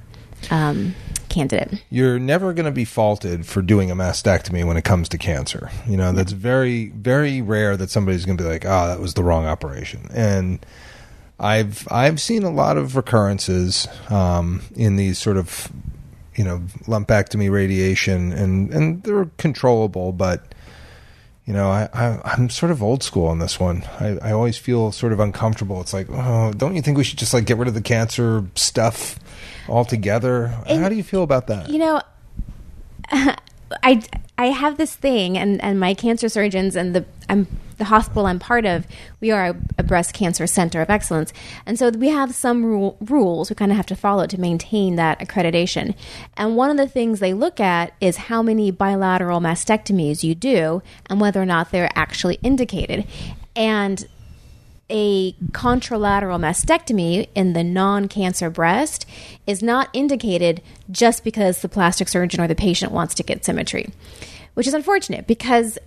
um, 0.51 0.95
candidate. 1.29 1.83
you're 1.91 2.19
never 2.19 2.53
going 2.53 2.67
to 2.67 2.73
be 2.73 2.85
faulted 2.85 3.47
for 3.47 3.63
doing 3.63 3.91
a 3.91 3.97
mastectomy 3.97 4.67
when 4.67 4.77
it 4.77 4.85
comes 4.85 5.09
to 5.11 5.19
cancer. 5.19 5.71
You 5.87 5.97
know, 5.97 6.13
that's 6.13 6.33
very, 6.33 6.89
very 6.89 7.43
rare 7.43 7.77
that 7.77 7.91
somebody's 7.91 8.25
going 8.25 8.39
to 8.39 8.45
be 8.45 8.49
like, 8.49 8.65
"Oh, 8.65 8.89
that 8.89 9.01
was 9.01 9.15
the 9.15 9.23
wrong 9.23 9.47
operation." 9.47 10.09
And 10.13 10.65
I've 11.41 11.87
I've 11.91 12.21
seen 12.21 12.43
a 12.43 12.51
lot 12.51 12.77
of 12.77 12.97
recurrences 12.97 13.87
um, 14.11 14.63
in 14.75 14.97
these 14.97 15.19
sort 15.19 15.37
of, 15.37 15.71
you 16.35 16.45
know, 16.45 16.59
lumpectomy 16.87 17.51
radiation, 17.51 18.33
and 18.33 18.73
and 18.73 19.03
they're 19.03 19.31
controllable, 19.39 20.13
but. 20.13 20.45
You 21.47 21.55
know, 21.55 21.71
I, 21.71 21.89
I 21.95 22.21
I'm 22.27 22.51
sort 22.51 22.71
of 22.71 22.83
old 22.83 23.03
school 23.03 23.25
on 23.27 23.39
this 23.39 23.59
one. 23.59 23.83
I, 23.99 24.19
I 24.21 24.33
always 24.33 24.59
feel 24.59 24.93
sort 24.93 25.15
of 25.15 25.21
uncomfortable. 25.21 25.81
It's 25.81 25.95
like, 25.95 26.07
oh, 26.11 26.53
don't 26.53 26.77
you 26.77 26.83
think 26.83 26.99
we 26.99 27.05
should 27.05 27.17
just 27.19 27.33
like 27.33 27.47
get 27.47 27.57
rid 27.57 27.69
of 27.69 27.73
the 27.73 27.81
cancer 27.81 28.45
stuff 28.55 29.19
altogether? 29.67 30.55
And- 30.67 30.83
How 30.83 30.91
do 30.91 30.95
you 30.95 31.03
feel 31.03 31.23
about 31.23 31.47
that? 31.47 31.71
You 31.71 31.79
know, 31.79 32.03
I 33.11 34.03
I 34.37 34.47
have 34.49 34.77
this 34.77 34.95
thing, 34.95 35.39
and 35.39 35.59
and 35.63 35.81
my 35.81 35.95
cancer 35.95 36.29
surgeons 36.29 36.77
and 36.77 36.95
the 36.95 37.07
I'm 37.29 37.47
the 37.79 37.85
hospital 37.85 38.27
I'm 38.27 38.39
part 38.39 38.67
of. 38.67 38.87
We 39.21 39.31
are 39.31 39.47
a, 39.47 39.57
a 39.79 39.83
breast 39.83 40.13
cancer 40.13 40.47
center 40.47 40.83
of 40.83 40.91
excellence, 40.91 41.33
and 41.65 41.79
so 41.79 41.91
we 41.91 42.09
have 42.09 42.35
some 42.35 42.65
rule, 42.65 42.97
rules 43.01 43.51
we 43.51 43.57
kind 43.57 43.71
of 43.71 43.77
have 43.77 43.87
to 43.87 43.97
follow 43.97 44.27
to 44.27 44.41
maintain 44.41 44.97
that 44.97 45.21
accreditation. 45.21 45.95
And 46.37 46.57
one 46.57 46.71
of 46.71 46.77
the 46.77 46.89
things 46.89 47.21
they 47.21 47.35
look 47.35 47.61
at 47.61 47.95
is 48.01 48.17
how 48.17 48.43
many 48.43 48.71
bilateral 48.71 49.41
mastectomies 49.41 50.23
you 50.23 50.35
do, 50.35 50.83
and 51.09 51.21
whether 51.21 51.41
or 51.41 51.47
not 51.47 51.71
they're 51.71 51.91
actually 51.95 52.39
indicated. 52.43 53.07
And 53.55 54.07
a 54.91 55.33
contralateral 55.53 56.41
mastectomy 56.41 57.29
in 57.35 57.53
the 57.53 57.65
non 57.65 58.09
cancer 58.09 58.51
breast 58.51 59.07
is 59.47 59.63
not 59.63 59.89
indicated 59.93 60.63
just 60.91 61.25
because 61.25 61.61
the 61.61 61.69
plastic 61.69 62.09
surgeon 62.09 62.41
or 62.41 62.49
the 62.49 62.55
patient 62.55 62.93
wants 62.93 63.15
to 63.15 63.23
get 63.23 63.45
symmetry, 63.45 63.93
which 64.55 64.67
is 64.67 64.75
unfortunate 64.75 65.27
because 65.27 65.79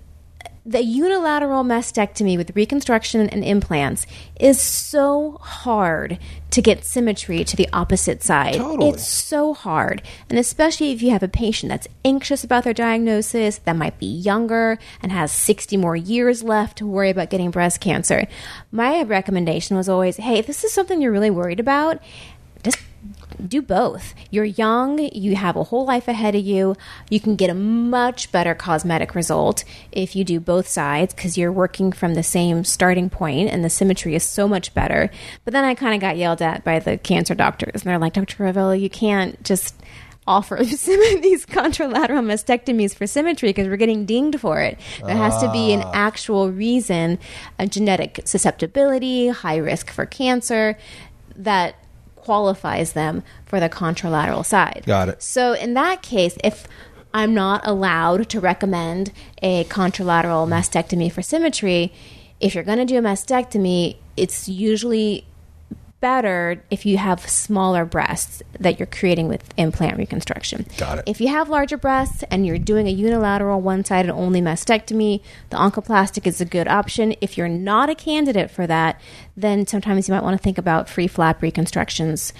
the 0.65 0.83
unilateral 0.83 1.63
mastectomy 1.63 2.37
with 2.37 2.55
reconstruction 2.55 3.27
and 3.29 3.43
implants 3.43 4.05
is 4.39 4.61
so 4.61 5.39
hard 5.41 6.19
to 6.51 6.61
get 6.61 6.85
symmetry 6.85 7.43
to 7.43 7.55
the 7.55 7.67
opposite 7.73 8.21
side. 8.21 8.55
Totally. 8.55 8.89
It's 8.89 9.07
so 9.07 9.53
hard. 9.53 10.03
And 10.29 10.37
especially 10.37 10.91
if 10.91 11.01
you 11.01 11.11
have 11.11 11.23
a 11.23 11.27
patient 11.27 11.69
that's 11.69 11.87
anxious 12.05 12.43
about 12.43 12.63
their 12.63 12.73
diagnosis, 12.73 13.57
that 13.59 13.75
might 13.75 13.97
be 13.97 14.05
younger 14.05 14.77
and 15.01 15.11
has 15.11 15.31
60 15.31 15.77
more 15.77 15.95
years 15.95 16.43
left 16.43 16.77
to 16.77 16.85
worry 16.85 17.09
about 17.09 17.29
getting 17.29 17.49
breast 17.49 17.81
cancer. 17.81 18.27
My 18.71 19.01
recommendation 19.01 19.77
was 19.77 19.89
always 19.89 20.17
hey, 20.17 20.37
if 20.37 20.47
this 20.47 20.63
is 20.63 20.71
something 20.71 21.01
you're 21.01 21.11
really 21.11 21.31
worried 21.31 21.59
about, 21.59 21.99
just 22.63 22.77
do 23.47 23.61
both. 23.61 24.13
You're 24.29 24.45
young, 24.45 24.99
you 25.13 25.35
have 25.35 25.55
a 25.55 25.65
whole 25.65 25.85
life 25.85 26.07
ahead 26.07 26.35
of 26.35 26.43
you. 26.43 26.75
You 27.09 27.19
can 27.19 27.35
get 27.35 27.49
a 27.49 27.53
much 27.53 28.31
better 28.31 28.55
cosmetic 28.55 29.15
result 29.15 29.63
if 29.91 30.15
you 30.15 30.23
do 30.23 30.39
both 30.39 30.67
sides 30.67 31.13
because 31.13 31.37
you're 31.37 31.51
working 31.51 31.91
from 31.91 32.13
the 32.13 32.23
same 32.23 32.63
starting 32.63 33.09
point 33.09 33.49
and 33.49 33.63
the 33.63 33.69
symmetry 33.69 34.15
is 34.15 34.23
so 34.23 34.47
much 34.47 34.73
better. 34.73 35.09
But 35.43 35.53
then 35.53 35.63
I 35.63 35.75
kind 35.75 35.93
of 35.93 36.01
got 36.01 36.17
yelled 36.17 36.41
at 36.41 36.63
by 36.63 36.79
the 36.79 36.97
cancer 36.97 37.35
doctors 37.35 37.81
and 37.81 37.83
they're 37.83 37.99
like, 37.99 38.13
Dr. 38.13 38.43
Rovelo, 38.43 38.79
you 38.79 38.89
can't 38.89 39.41
just 39.43 39.75
offer 40.27 40.63
some 40.65 41.01
of 41.13 41.21
these 41.21 41.45
contralateral 41.45 42.23
mastectomies 42.23 42.95
for 42.95 43.07
symmetry 43.07 43.49
because 43.49 43.67
we're 43.67 43.77
getting 43.77 44.05
dinged 44.05 44.39
for 44.39 44.61
it. 44.61 44.79
There 45.05 45.15
has 45.15 45.41
to 45.41 45.51
be 45.51 45.73
an 45.73 45.81
ah. 45.83 45.91
actual 45.93 46.51
reason, 46.51 47.19
a 47.59 47.67
genetic 47.67 48.21
susceptibility, 48.25 49.29
high 49.29 49.57
risk 49.57 49.89
for 49.89 50.05
cancer 50.05 50.77
that 51.35 51.75
qualifies 52.21 52.93
them 52.93 53.23
for 53.45 53.59
the 53.59 53.69
contralateral 53.69 54.45
side. 54.45 54.83
Got 54.85 55.09
it. 55.09 55.23
So 55.23 55.53
in 55.53 55.73
that 55.73 56.01
case, 56.01 56.37
if 56.43 56.67
I'm 57.13 57.33
not 57.33 57.61
allowed 57.65 58.29
to 58.29 58.39
recommend 58.39 59.11
a 59.41 59.65
contralateral 59.65 60.47
mastectomy 60.47 61.11
for 61.11 61.21
symmetry, 61.21 61.91
if 62.39 62.55
you're 62.55 62.63
going 62.63 62.79
to 62.79 62.85
do 62.85 62.97
a 62.97 63.01
mastectomy, 63.01 63.97
it's 64.15 64.47
usually 64.47 65.25
better 66.01 66.61
if 66.69 66.85
you 66.85 66.97
have 66.97 67.27
smaller 67.29 67.85
breasts 67.85 68.43
that 68.59 68.79
you're 68.79 68.87
creating 68.87 69.29
with 69.29 69.53
implant 69.55 69.97
reconstruction. 69.97 70.65
Got 70.77 70.99
it. 70.99 71.03
If 71.07 71.21
you 71.21 71.29
have 71.29 71.47
larger 71.47 71.77
breasts 71.77 72.23
and 72.29 72.45
you're 72.45 72.57
doing 72.57 72.87
a 72.87 72.91
unilateral 72.91 73.61
one-sided 73.61 74.11
only 74.11 74.41
mastectomy, 74.41 75.21
the 75.51 75.57
oncoplastic 75.57 76.27
is 76.27 76.41
a 76.41 76.45
good 76.45 76.67
option. 76.67 77.15
If 77.21 77.37
you're 77.37 77.47
not 77.47 77.89
a 77.89 77.95
candidate 77.95 78.51
for 78.51 78.67
that, 78.67 78.99
then 79.37 79.65
sometimes 79.65 80.07
you 80.07 80.13
might 80.13 80.23
want 80.23 80.37
to 80.37 80.43
think 80.43 80.57
about 80.57 80.89
free 80.89 81.07
flap 81.07 81.41
reconstructions. 81.41 82.33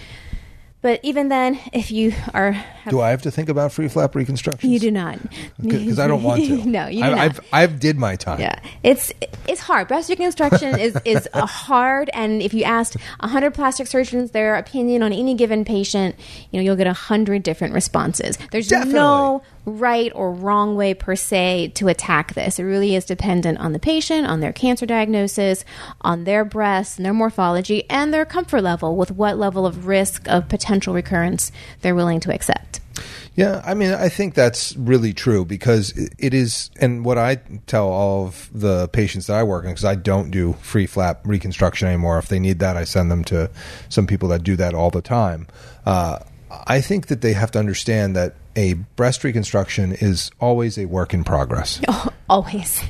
But 0.82 1.00
even 1.04 1.30
then, 1.30 1.60
if 1.74 1.92
you 1.92 2.12
are 2.34 2.52
have 2.52 2.92
Do 2.92 3.02
I 3.02 3.12
have 3.12 3.22
to 3.24 3.32
think 3.32 3.50
about 3.50 3.72
free 3.72 3.88
flap 3.88 4.16
reconstructions? 4.16 4.72
you 4.72 4.80
do 4.80 4.90
not. 4.90 5.20
because 5.62 6.00
I 6.00 6.08
don't 6.08 6.24
want 6.24 6.44
to. 6.44 6.66
no, 6.66 6.88
you 6.88 7.04
do 7.04 7.06
I, 7.06 7.10
not. 7.10 7.20
I've 7.20 7.40
I've 7.54 7.80
did 7.80 7.98
my 7.98 8.16
time. 8.16 8.40
Yeah, 8.40 8.60
it's 8.82 9.14
it's 9.48 9.62
hard. 9.62 9.88
Breast 9.88 10.10
reconstruction 10.10 10.80
is 10.80 10.98
is 11.06 11.30
a 11.34 11.46
hard, 11.46 12.10
and 12.14 12.42
if 12.42 12.54
you 12.54 12.64
asked 12.64 12.98
hundred 13.20 13.54
plastic 13.54 13.86
surgeons 13.86 14.32
their 14.32 14.56
opinion 14.56 15.04
on 15.04 15.14
any 15.14 15.36
given 15.36 15.66
patient, 15.66 16.16
you 16.50 16.60
know 16.60 16.64
you'll 16.64 16.76
get 16.76 16.88
a 16.88 16.94
hundred 16.94 17.44
different 17.44 17.76
responses. 17.76 18.38
There's 18.52 18.68
Definitely. 18.68 18.94
no 18.96 19.44
right 19.66 20.12
or 20.16 20.32
wrong 20.32 20.76
way 20.76 20.94
per 20.94 21.16
se 21.16 21.70
to 21.76 21.88
attack 21.88 22.34
this. 22.34 22.60
It 22.60 22.64
really 22.64 22.96
is 22.96 23.06
dependent 23.06 23.60
on 23.60 23.74
the 23.74 23.80
patient, 23.80 24.28
on 24.28 24.40
their 24.40 24.54
cancer 24.54 24.86
diagnosis, 24.86 25.64
on 26.02 26.24
their 26.24 26.44
breasts, 26.44 26.98
and 26.98 27.06
their 27.06 27.14
morphology, 27.14 27.90
and 27.90 28.14
their 28.14 28.26
comfort 28.26 28.62
level 28.62 28.96
with 28.96 29.12
what 29.12 29.38
level 29.38 29.66
of 29.66 29.86
risk 29.86 30.28
of 30.28 30.50
potential 30.50 30.94
recurrence 30.94 31.52
they're 31.82 31.96
willing 31.96 32.20
to 32.22 32.34
accept. 32.34 32.80
Yeah, 33.34 33.62
I 33.66 33.76
mean, 33.76 33.94
I 33.94 34.10
think 34.10 34.34
that's 34.34 34.76
really 34.76 35.14
true 35.14 35.46
because 35.46 35.92
it- 35.92 36.14
it 36.20 36.34
is, 36.34 36.70
and 36.80 37.06
what 37.06 37.18
I 37.18 37.38
tell 37.66 37.88
all 37.88 38.26
of 38.26 38.50
the 38.54 38.90
patients 38.90 39.28
that 39.28 39.38
I 39.38 39.44
work 39.44 39.64
on, 39.64 39.72
because 39.72 39.86
I 39.86 39.96
don't 39.96 40.32
do 40.32 40.56
free 40.62 40.86
flap 40.86 41.22
reconstruction 41.24 41.88
anymore. 41.88 42.18
If 42.18 42.28
they 42.28 42.40
need 42.40 42.60
that, 42.60 42.76
I 42.76 42.84
send 42.84 43.10
them 43.10 43.24
to 43.26 43.50
some 43.88 44.06
people 44.06 44.28
that 44.30 44.44
do 44.44 44.58
that 44.58 44.74
all 44.74 44.90
the 44.90 45.02
time. 45.02 45.48
Uh, 45.86 46.20
I 46.68 46.82
think 46.82 47.08
that 47.08 47.22
they 47.22 47.32
have 47.32 47.52
to 47.52 47.60
understand 47.60 48.16
that 48.18 48.36
a 48.56 48.74
breast 48.74 49.24
reconstruction 49.24 49.94
is 49.94 50.32
always 50.40 50.78
a 50.78 50.86
work 50.86 51.14
in 51.14 51.24
progress 51.24 51.82
Always. 52.30 52.84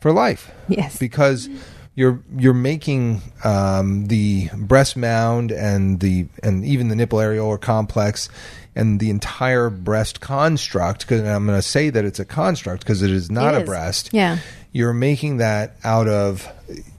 for 0.00 0.12
life. 0.12 0.50
Yes. 0.68 0.98
because 0.98 1.48
you're 1.94 2.20
you're 2.36 2.52
making 2.54 3.22
um, 3.44 4.06
the 4.06 4.48
breast 4.54 4.96
mound 4.96 5.50
and 5.50 6.00
the 6.00 6.26
and 6.42 6.64
even 6.64 6.88
the 6.88 6.94
nipple 6.96 7.18
areolar 7.18 7.58
complex 7.60 8.28
and 8.74 9.00
the 9.00 9.08
entire 9.08 9.70
breast 9.70 10.20
construct. 10.20 11.00
Because 11.00 11.22
I'm 11.22 11.46
going 11.46 11.56
to 11.58 11.62
say 11.62 11.88
that 11.88 12.04
it's 12.04 12.18
a 12.20 12.26
construct 12.26 12.82
because 12.82 13.00
it 13.00 13.10
is 13.10 13.30
not 13.30 13.54
It 13.54 13.58
a 13.58 13.60
is. 13.62 13.66
breast. 13.66 14.10
Yeah. 14.12 14.38
you're 14.72 14.92
making 14.92 15.38
that 15.38 15.76
out 15.84 16.06
of 16.08 16.46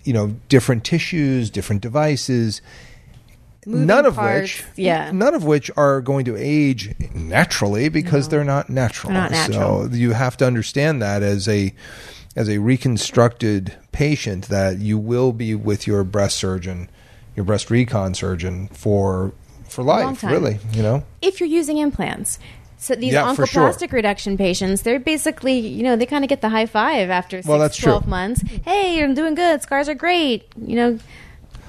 you 0.04 0.14
know 0.14 0.36
different 0.50 0.84
tissues, 0.84 1.52
different 1.52 1.84
devices. 1.84 2.62
None 3.68 4.06
of 4.06 4.16
parts, 4.16 4.60
which, 4.60 4.66
yeah. 4.78 5.12
none 5.12 5.34
of 5.36 5.44
which 5.44 5.70
are 5.76 6.00
going 6.02 6.24
to 6.26 6.36
age 6.38 6.96
naturally 7.14 7.90
because 7.90 8.30
they're 8.30 8.44
not 8.46 8.70
natural. 8.70 9.12
They're 9.12 9.22
not 9.24 9.32
natural. 9.32 9.90
So 9.90 9.96
you 9.96 10.14
have 10.14 10.38
to 10.38 10.46
understand 10.46 11.02
that 11.02 11.22
as 11.22 11.48
a 11.48 11.74
as 12.36 12.48
a 12.50 12.60
reconstructed 12.60 13.76
patient 13.92 14.48
that 14.50 14.78
you 14.80 14.98
will 14.98 15.34
be 15.34 15.54
with 15.56 15.86
your 15.88 16.04
breast 16.04 16.38
surgeon, 16.38 16.90
your 17.36 17.44
breast 17.44 17.70
recon 17.70 18.14
surgeon 18.14 18.68
for 18.70 19.34
for 19.68 19.84
life, 19.84 20.24
really. 20.24 20.60
You 20.72 20.82
know, 20.84 21.04
if 21.22 21.40
you're 21.40 21.50
using 21.50 21.78
implants. 21.78 22.40
So 22.80 22.94
these 22.94 23.12
Yeah, 23.14 23.34
for 23.34 23.48
sure. 23.48 23.64
oncoplastic 23.72 23.92
reduction 23.92 24.38
patients, 24.38 24.84
they're 24.84 25.00
basically, 25.00 25.58
you 25.58 25.82
know, 25.82 25.96
they 25.96 26.06
kind 26.06 26.24
of 26.24 26.30
get 26.30 26.42
the 26.42 26.50
high 26.50 26.68
five 26.68 27.10
after 27.10 27.38
six, 27.38 27.48
Well, 27.48 27.58
that's 27.58 27.76
12 27.76 28.04
true. 28.04 28.10
months. 28.10 28.44
Hey, 28.66 29.04
I'm 29.04 29.16
doing 29.16 29.34
good. 29.34 29.64
Scars 29.64 29.90
are 29.90 29.96
great. 29.96 30.46
You 30.64 30.76
know, 30.76 31.00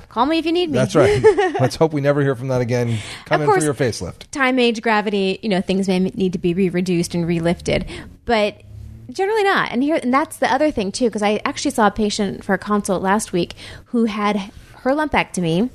call 0.08 0.26
me 0.26 0.38
if 0.38 0.46
you 0.46 0.52
need 0.52 0.70
me. 0.70 0.74
that's 0.78 0.94
right. 0.94 1.22
Let's 1.60 1.76
hope 1.76 1.92
we 1.92 2.00
never 2.00 2.22
hear 2.22 2.34
from 2.34 2.48
that 2.48 2.60
again. 2.60 2.98
Come 3.26 3.40
Of 3.40 3.44
in 3.46 3.46
course. 3.52 3.58
for 3.60 3.64
your 3.64 3.74
facelift. 3.74 4.30
Time, 4.30 4.58
age, 4.58 4.80
gravity, 4.82 5.38
you 5.42 5.48
know, 5.48 5.60
things 5.60 5.88
may 5.88 5.98
need 6.00 6.32
to 6.32 6.38
be 6.38 6.54
re-reduced 6.54 7.14
and 7.14 7.24
relifted, 7.24 7.88
but 8.24 8.62
generally 9.10 9.44
not. 9.44 9.70
And 9.72 9.82
here, 9.82 9.98
and 10.02 10.12
that's 10.12 10.36
the 10.38 10.52
other 10.52 10.70
thing 10.70 10.92
too, 10.92 11.06
because 11.06 11.22
I 11.22 11.40
actually 11.44 11.70
saw 11.72 11.86
a 11.86 11.90
patient 11.90 12.44
for 12.44 12.54
a 12.54 12.58
consult 12.58 13.02
last 13.02 13.32
week 13.32 13.54
who 13.86 14.04
had 14.06 14.36
her 14.82 14.90
lumpectomy, 14.92 15.70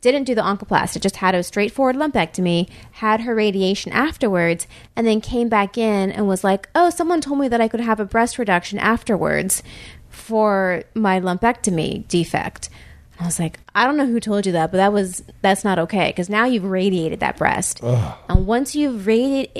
didn't 0.00 0.24
do 0.24 0.34
the 0.34 0.42
oncoplastic, 0.42 1.00
just 1.00 1.16
had 1.16 1.34
a 1.34 1.42
straightforward 1.44 1.94
lumpectomy, 1.96 2.68
had 2.92 3.20
her 3.20 3.34
radiation 3.36 3.92
afterwards, 3.92 4.66
and 4.96 5.06
then 5.06 5.20
came 5.20 5.48
back 5.48 5.78
in 5.78 6.10
and 6.10 6.26
was 6.26 6.42
like, 6.42 6.68
"Oh, 6.74 6.90
someone 6.90 7.20
told 7.20 7.38
me 7.38 7.46
that 7.46 7.60
I 7.60 7.68
could 7.68 7.78
have 7.80 8.00
a 8.00 8.04
breast 8.04 8.36
reduction 8.36 8.80
afterwards 8.80 9.62
for 10.08 10.82
my 10.94 11.20
lumpectomy 11.20 12.08
defect." 12.08 12.68
I 13.22 13.26
was 13.26 13.38
like, 13.38 13.60
I 13.74 13.84
don't 13.84 13.96
know 13.96 14.06
who 14.06 14.20
told 14.20 14.46
you 14.46 14.52
that, 14.52 14.70
but 14.70 14.78
that 14.78 14.92
was 14.92 15.22
that's 15.42 15.64
not 15.64 15.78
okay 15.78 16.08
because 16.10 16.28
now 16.28 16.44
you've 16.44 16.64
radiated 16.64 17.20
that 17.20 17.38
breast, 17.38 17.80
and 18.28 18.46
once 18.46 18.74
you've 18.74 19.06
radiated 19.06 19.52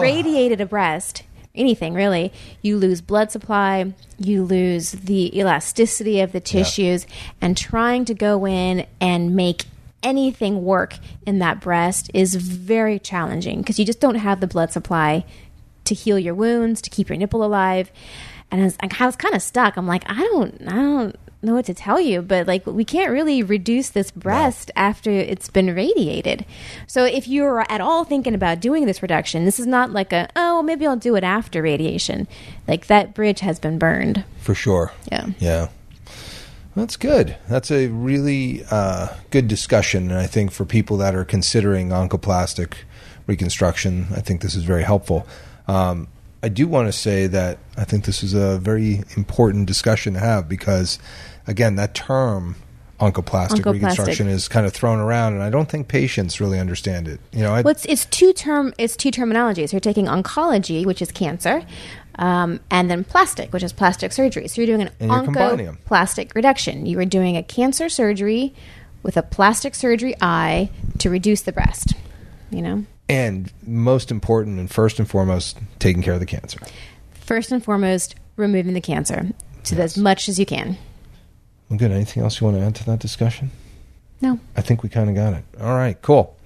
radiated 0.00 0.60
a 0.60 0.66
breast, 0.66 1.22
anything 1.54 1.94
really, 1.94 2.32
you 2.62 2.78
lose 2.78 3.00
blood 3.00 3.30
supply, 3.30 3.92
you 4.18 4.42
lose 4.44 4.92
the 4.92 5.38
elasticity 5.38 6.20
of 6.20 6.32
the 6.32 6.40
tissues, 6.40 7.06
and 7.40 7.56
trying 7.56 8.04
to 8.06 8.14
go 8.14 8.46
in 8.46 8.86
and 9.00 9.36
make 9.36 9.66
anything 10.02 10.64
work 10.64 10.96
in 11.26 11.40
that 11.40 11.60
breast 11.60 12.10
is 12.14 12.34
very 12.34 12.98
challenging 12.98 13.58
because 13.60 13.78
you 13.78 13.84
just 13.84 14.00
don't 14.00 14.14
have 14.14 14.40
the 14.40 14.46
blood 14.46 14.72
supply 14.72 15.24
to 15.84 15.94
heal 15.94 16.18
your 16.18 16.34
wounds, 16.34 16.80
to 16.80 16.88
keep 16.88 17.10
your 17.10 17.18
nipple 17.18 17.44
alive. 17.44 17.92
And 18.50 18.62
I 18.62 18.64
was, 18.64 18.76
I 18.80 19.06
was 19.06 19.16
kind 19.16 19.34
of 19.34 19.42
stuck. 19.42 19.76
I'm 19.76 19.86
like, 19.86 20.04
I 20.06 20.14
don't, 20.14 20.62
I 20.66 20.74
don't 20.74 21.16
know 21.42 21.54
what 21.54 21.64
to 21.66 21.74
tell 21.74 22.00
you, 22.00 22.22
but 22.22 22.46
like, 22.46 22.66
we 22.66 22.84
can't 22.84 23.10
really 23.10 23.42
reduce 23.42 23.88
this 23.88 24.10
breast 24.10 24.70
after 24.76 25.10
it's 25.10 25.48
been 25.48 25.74
radiated. 25.74 26.44
So 26.86 27.04
if 27.04 27.26
you're 27.26 27.64
at 27.70 27.80
all 27.80 28.04
thinking 28.04 28.34
about 28.34 28.60
doing 28.60 28.86
this 28.86 29.02
reduction, 29.02 29.44
this 29.44 29.58
is 29.58 29.66
not 29.66 29.90
like 29.90 30.12
a, 30.12 30.28
oh, 30.36 30.62
maybe 30.62 30.86
I'll 30.86 30.96
do 30.96 31.16
it 31.16 31.24
after 31.24 31.62
radiation. 31.62 32.28
Like 32.68 32.86
that 32.88 33.14
bridge 33.14 33.40
has 33.40 33.58
been 33.58 33.78
burned. 33.78 34.24
For 34.40 34.54
sure. 34.54 34.92
Yeah. 35.10 35.28
Yeah. 35.38 35.68
That's 36.76 36.96
good. 36.96 37.36
That's 37.48 37.70
a 37.70 37.88
really 37.88 38.62
uh, 38.70 39.08
good 39.30 39.48
discussion. 39.48 40.10
And 40.10 40.20
I 40.20 40.26
think 40.26 40.52
for 40.52 40.64
people 40.64 40.98
that 40.98 41.14
are 41.14 41.24
considering 41.24 41.88
oncoplastic 41.88 42.74
reconstruction, 43.26 44.06
I 44.14 44.20
think 44.20 44.40
this 44.40 44.54
is 44.54 44.64
very 44.64 44.84
helpful. 44.84 45.26
Um, 45.66 46.08
I 46.42 46.48
do 46.48 46.66
want 46.68 46.88
to 46.88 46.92
say 46.92 47.26
that 47.26 47.58
I 47.76 47.84
think 47.84 48.04
this 48.04 48.22
is 48.22 48.34
a 48.34 48.58
very 48.58 49.02
important 49.16 49.66
discussion 49.66 50.14
to 50.14 50.20
have 50.20 50.48
because, 50.48 50.98
again, 51.50 51.74
that 51.76 51.94
term 51.94 52.54
oncoplastic, 53.00 53.60
Oncoplastic. 53.60 53.72
reconstruction 53.72 54.28
is 54.28 54.46
kind 54.48 54.66
of 54.66 54.72
thrown 54.72 54.98
around, 55.00 55.32
and 55.34 55.42
I 55.42 55.50
don't 55.50 55.68
think 55.68 55.88
patients 55.88 56.40
really 56.40 56.58
understand 56.58 57.08
it. 57.08 57.18
You 57.32 57.40
know, 57.42 57.54
I, 57.54 57.62
Well, 57.62 57.72
it's, 57.72 57.84
it's 57.86 58.04
two 58.06 58.32
term 58.32 58.72
it's 58.78 58.96
two 58.96 59.10
terminologies. 59.10 59.72
You're 59.72 59.80
taking 59.80 60.06
oncology, 60.06 60.84
which 60.86 61.02
is 61.02 61.10
cancer, 61.10 61.62
um, 62.16 62.60
and 62.70 62.90
then 62.90 63.04
plastic, 63.04 63.52
which 63.52 63.62
is 63.62 63.72
plastic 63.72 64.12
surgery. 64.12 64.48
So 64.48 64.60
you're 64.62 64.66
doing 64.76 64.88
an 65.00 65.08
oncoplastic 65.08 66.34
reduction. 66.34 66.86
You 66.86 66.98
are 67.00 67.04
doing 67.04 67.36
a 67.36 67.42
cancer 67.42 67.88
surgery 67.88 68.54
with 69.02 69.16
a 69.16 69.22
plastic 69.22 69.74
surgery 69.74 70.14
eye 70.20 70.70
to 70.98 71.08
reduce 71.10 71.40
the 71.42 71.52
breast. 71.52 71.94
You 72.50 72.62
know, 72.62 72.84
and 73.08 73.50
most 73.66 74.10
important 74.10 74.58
and 74.58 74.70
first 74.70 74.98
and 74.98 75.08
foremost, 75.08 75.58
taking 75.78 76.02
care 76.02 76.14
of 76.14 76.20
the 76.20 76.26
cancer. 76.26 76.60
first 77.12 77.50
and 77.52 77.64
foremost, 77.64 78.16
removing 78.36 78.74
the 78.74 78.80
cancer 78.80 79.28
to 79.64 79.74
Yes. 79.76 79.84
as 79.84 79.96
much 79.98 80.28
as 80.28 80.38
you 80.38 80.44
can. 80.46 80.76
Well, 81.70 81.78
good. 81.78 81.92
Anything 81.92 82.24
else 82.24 82.40
you 82.40 82.46
want 82.46 82.58
to 82.58 82.64
add 82.64 82.74
to 82.76 82.84
that 82.86 82.98
discussion? 82.98 83.50
No, 84.20 84.38
I 84.54 84.60
think 84.60 84.82
we 84.82 84.90
kind 84.90 85.08
of 85.08 85.14
got 85.14 85.32
it. 85.32 85.44
All 85.58 85.74
right, 85.74 86.00
cool. 86.02 86.36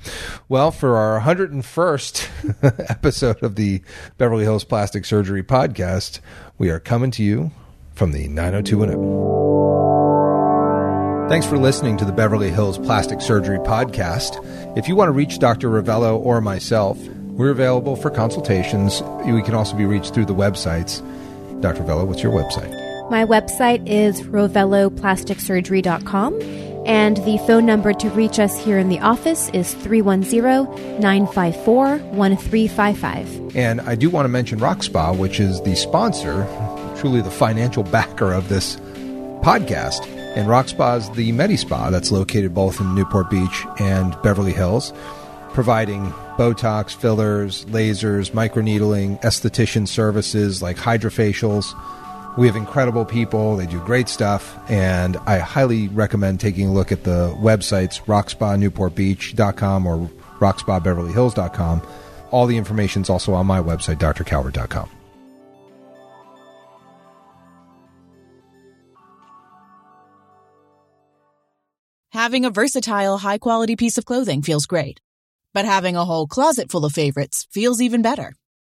Well, 0.48 0.70
for 0.70 0.96
our 0.96 1.20
101st 1.20 2.88
episode 2.90 3.42
of 3.42 3.56
the 3.56 3.82
Beverly 4.16 4.44
Hills 4.44 4.62
Plastic 4.62 5.04
Surgery 5.04 5.42
Podcast, 5.42 6.20
we 6.56 6.70
are 6.70 6.78
coming 6.78 7.10
to 7.12 7.24
you 7.24 7.50
from 7.94 8.12
the 8.12 8.28
90210. 8.28 11.28
Thanks 11.28 11.46
for 11.46 11.56
listening 11.56 11.96
to 11.96 12.04
the 12.04 12.12
Beverly 12.12 12.50
Hills 12.50 12.78
Plastic 12.78 13.20
Surgery 13.20 13.58
Podcast. 13.58 14.38
If 14.78 14.88
you 14.88 14.94
want 14.94 15.08
to 15.08 15.12
reach 15.12 15.38
Dr. 15.38 15.70
Rovelo 15.70 16.18
or 16.18 16.40
myself, 16.42 16.98
we're 16.98 17.50
available 17.50 17.96
for 17.96 18.10
consultations. 18.10 19.02
We 19.24 19.42
can 19.42 19.54
also 19.54 19.74
be 19.74 19.86
reached 19.86 20.14
through 20.14 20.26
the 20.26 20.34
websites. 20.34 21.00
Dr. 21.60 21.82
Rovelo, 21.82 22.06
what's 22.06 22.22
your 22.22 22.32
website? 22.32 22.83
My 23.10 23.24
website 23.24 23.88
is 23.88 24.20
roveloplasticsurgery.com. 24.22 26.40
And 26.86 27.16
the 27.18 27.38
phone 27.46 27.64
number 27.64 27.94
to 27.94 28.10
reach 28.10 28.38
us 28.38 28.62
here 28.62 28.78
in 28.78 28.90
the 28.90 29.00
office 29.00 29.48
is 29.50 29.72
310 29.74 31.00
954 31.00 31.98
1355. 31.98 33.56
And 33.56 33.80
I 33.80 33.94
do 33.94 34.10
want 34.10 34.26
to 34.26 34.28
mention 34.28 34.58
Rock 34.58 34.82
Spa, 34.82 35.14
which 35.14 35.40
is 35.40 35.62
the 35.62 35.76
sponsor, 35.76 36.46
truly 36.98 37.22
the 37.22 37.30
financial 37.30 37.84
backer 37.84 38.32
of 38.32 38.50
this 38.50 38.76
podcast. 39.42 40.06
And 40.36 40.46
Rock 40.48 40.68
Spa 40.68 40.96
is 40.96 41.08
the 41.10 41.32
Medi 41.32 41.56
Spa 41.56 41.88
that's 41.90 42.10
located 42.10 42.52
both 42.52 42.80
in 42.80 42.94
Newport 42.94 43.30
Beach 43.30 43.64
and 43.78 44.14
Beverly 44.22 44.52
Hills, 44.52 44.92
providing 45.54 46.12
Botox, 46.36 46.94
fillers, 46.94 47.64
lasers, 47.66 48.32
microneedling, 48.32 49.18
esthetician 49.22 49.88
services 49.88 50.60
like 50.60 50.76
hydrofacials. 50.76 51.72
We 52.36 52.46
have 52.46 52.56
incredible 52.56 53.04
people. 53.04 53.56
They 53.56 53.66
do 53.66 53.80
great 53.80 54.08
stuff. 54.08 54.58
And 54.70 55.16
I 55.18 55.38
highly 55.38 55.88
recommend 55.88 56.40
taking 56.40 56.68
a 56.68 56.72
look 56.72 56.90
at 56.92 57.04
the 57.04 57.34
websites 57.38 58.02
rockspanewportbeach.com 58.04 59.86
or 59.86 60.10
rockspabeverlyhills.com. 60.40 61.82
All 62.30 62.46
the 62.46 62.56
information 62.56 63.02
is 63.02 63.10
also 63.10 63.34
on 63.34 63.46
my 63.46 63.60
website, 63.60 63.98
drcalvert.com. 63.98 64.90
Having 72.10 72.44
a 72.44 72.50
versatile, 72.50 73.18
high 73.18 73.38
quality 73.38 73.74
piece 73.74 73.98
of 73.98 74.04
clothing 74.04 74.40
feels 74.40 74.66
great. 74.66 75.00
But 75.52 75.64
having 75.64 75.96
a 75.96 76.04
whole 76.04 76.28
closet 76.28 76.70
full 76.70 76.84
of 76.84 76.92
favorites 76.92 77.46
feels 77.50 77.80
even 77.80 78.02
better. 78.02 78.34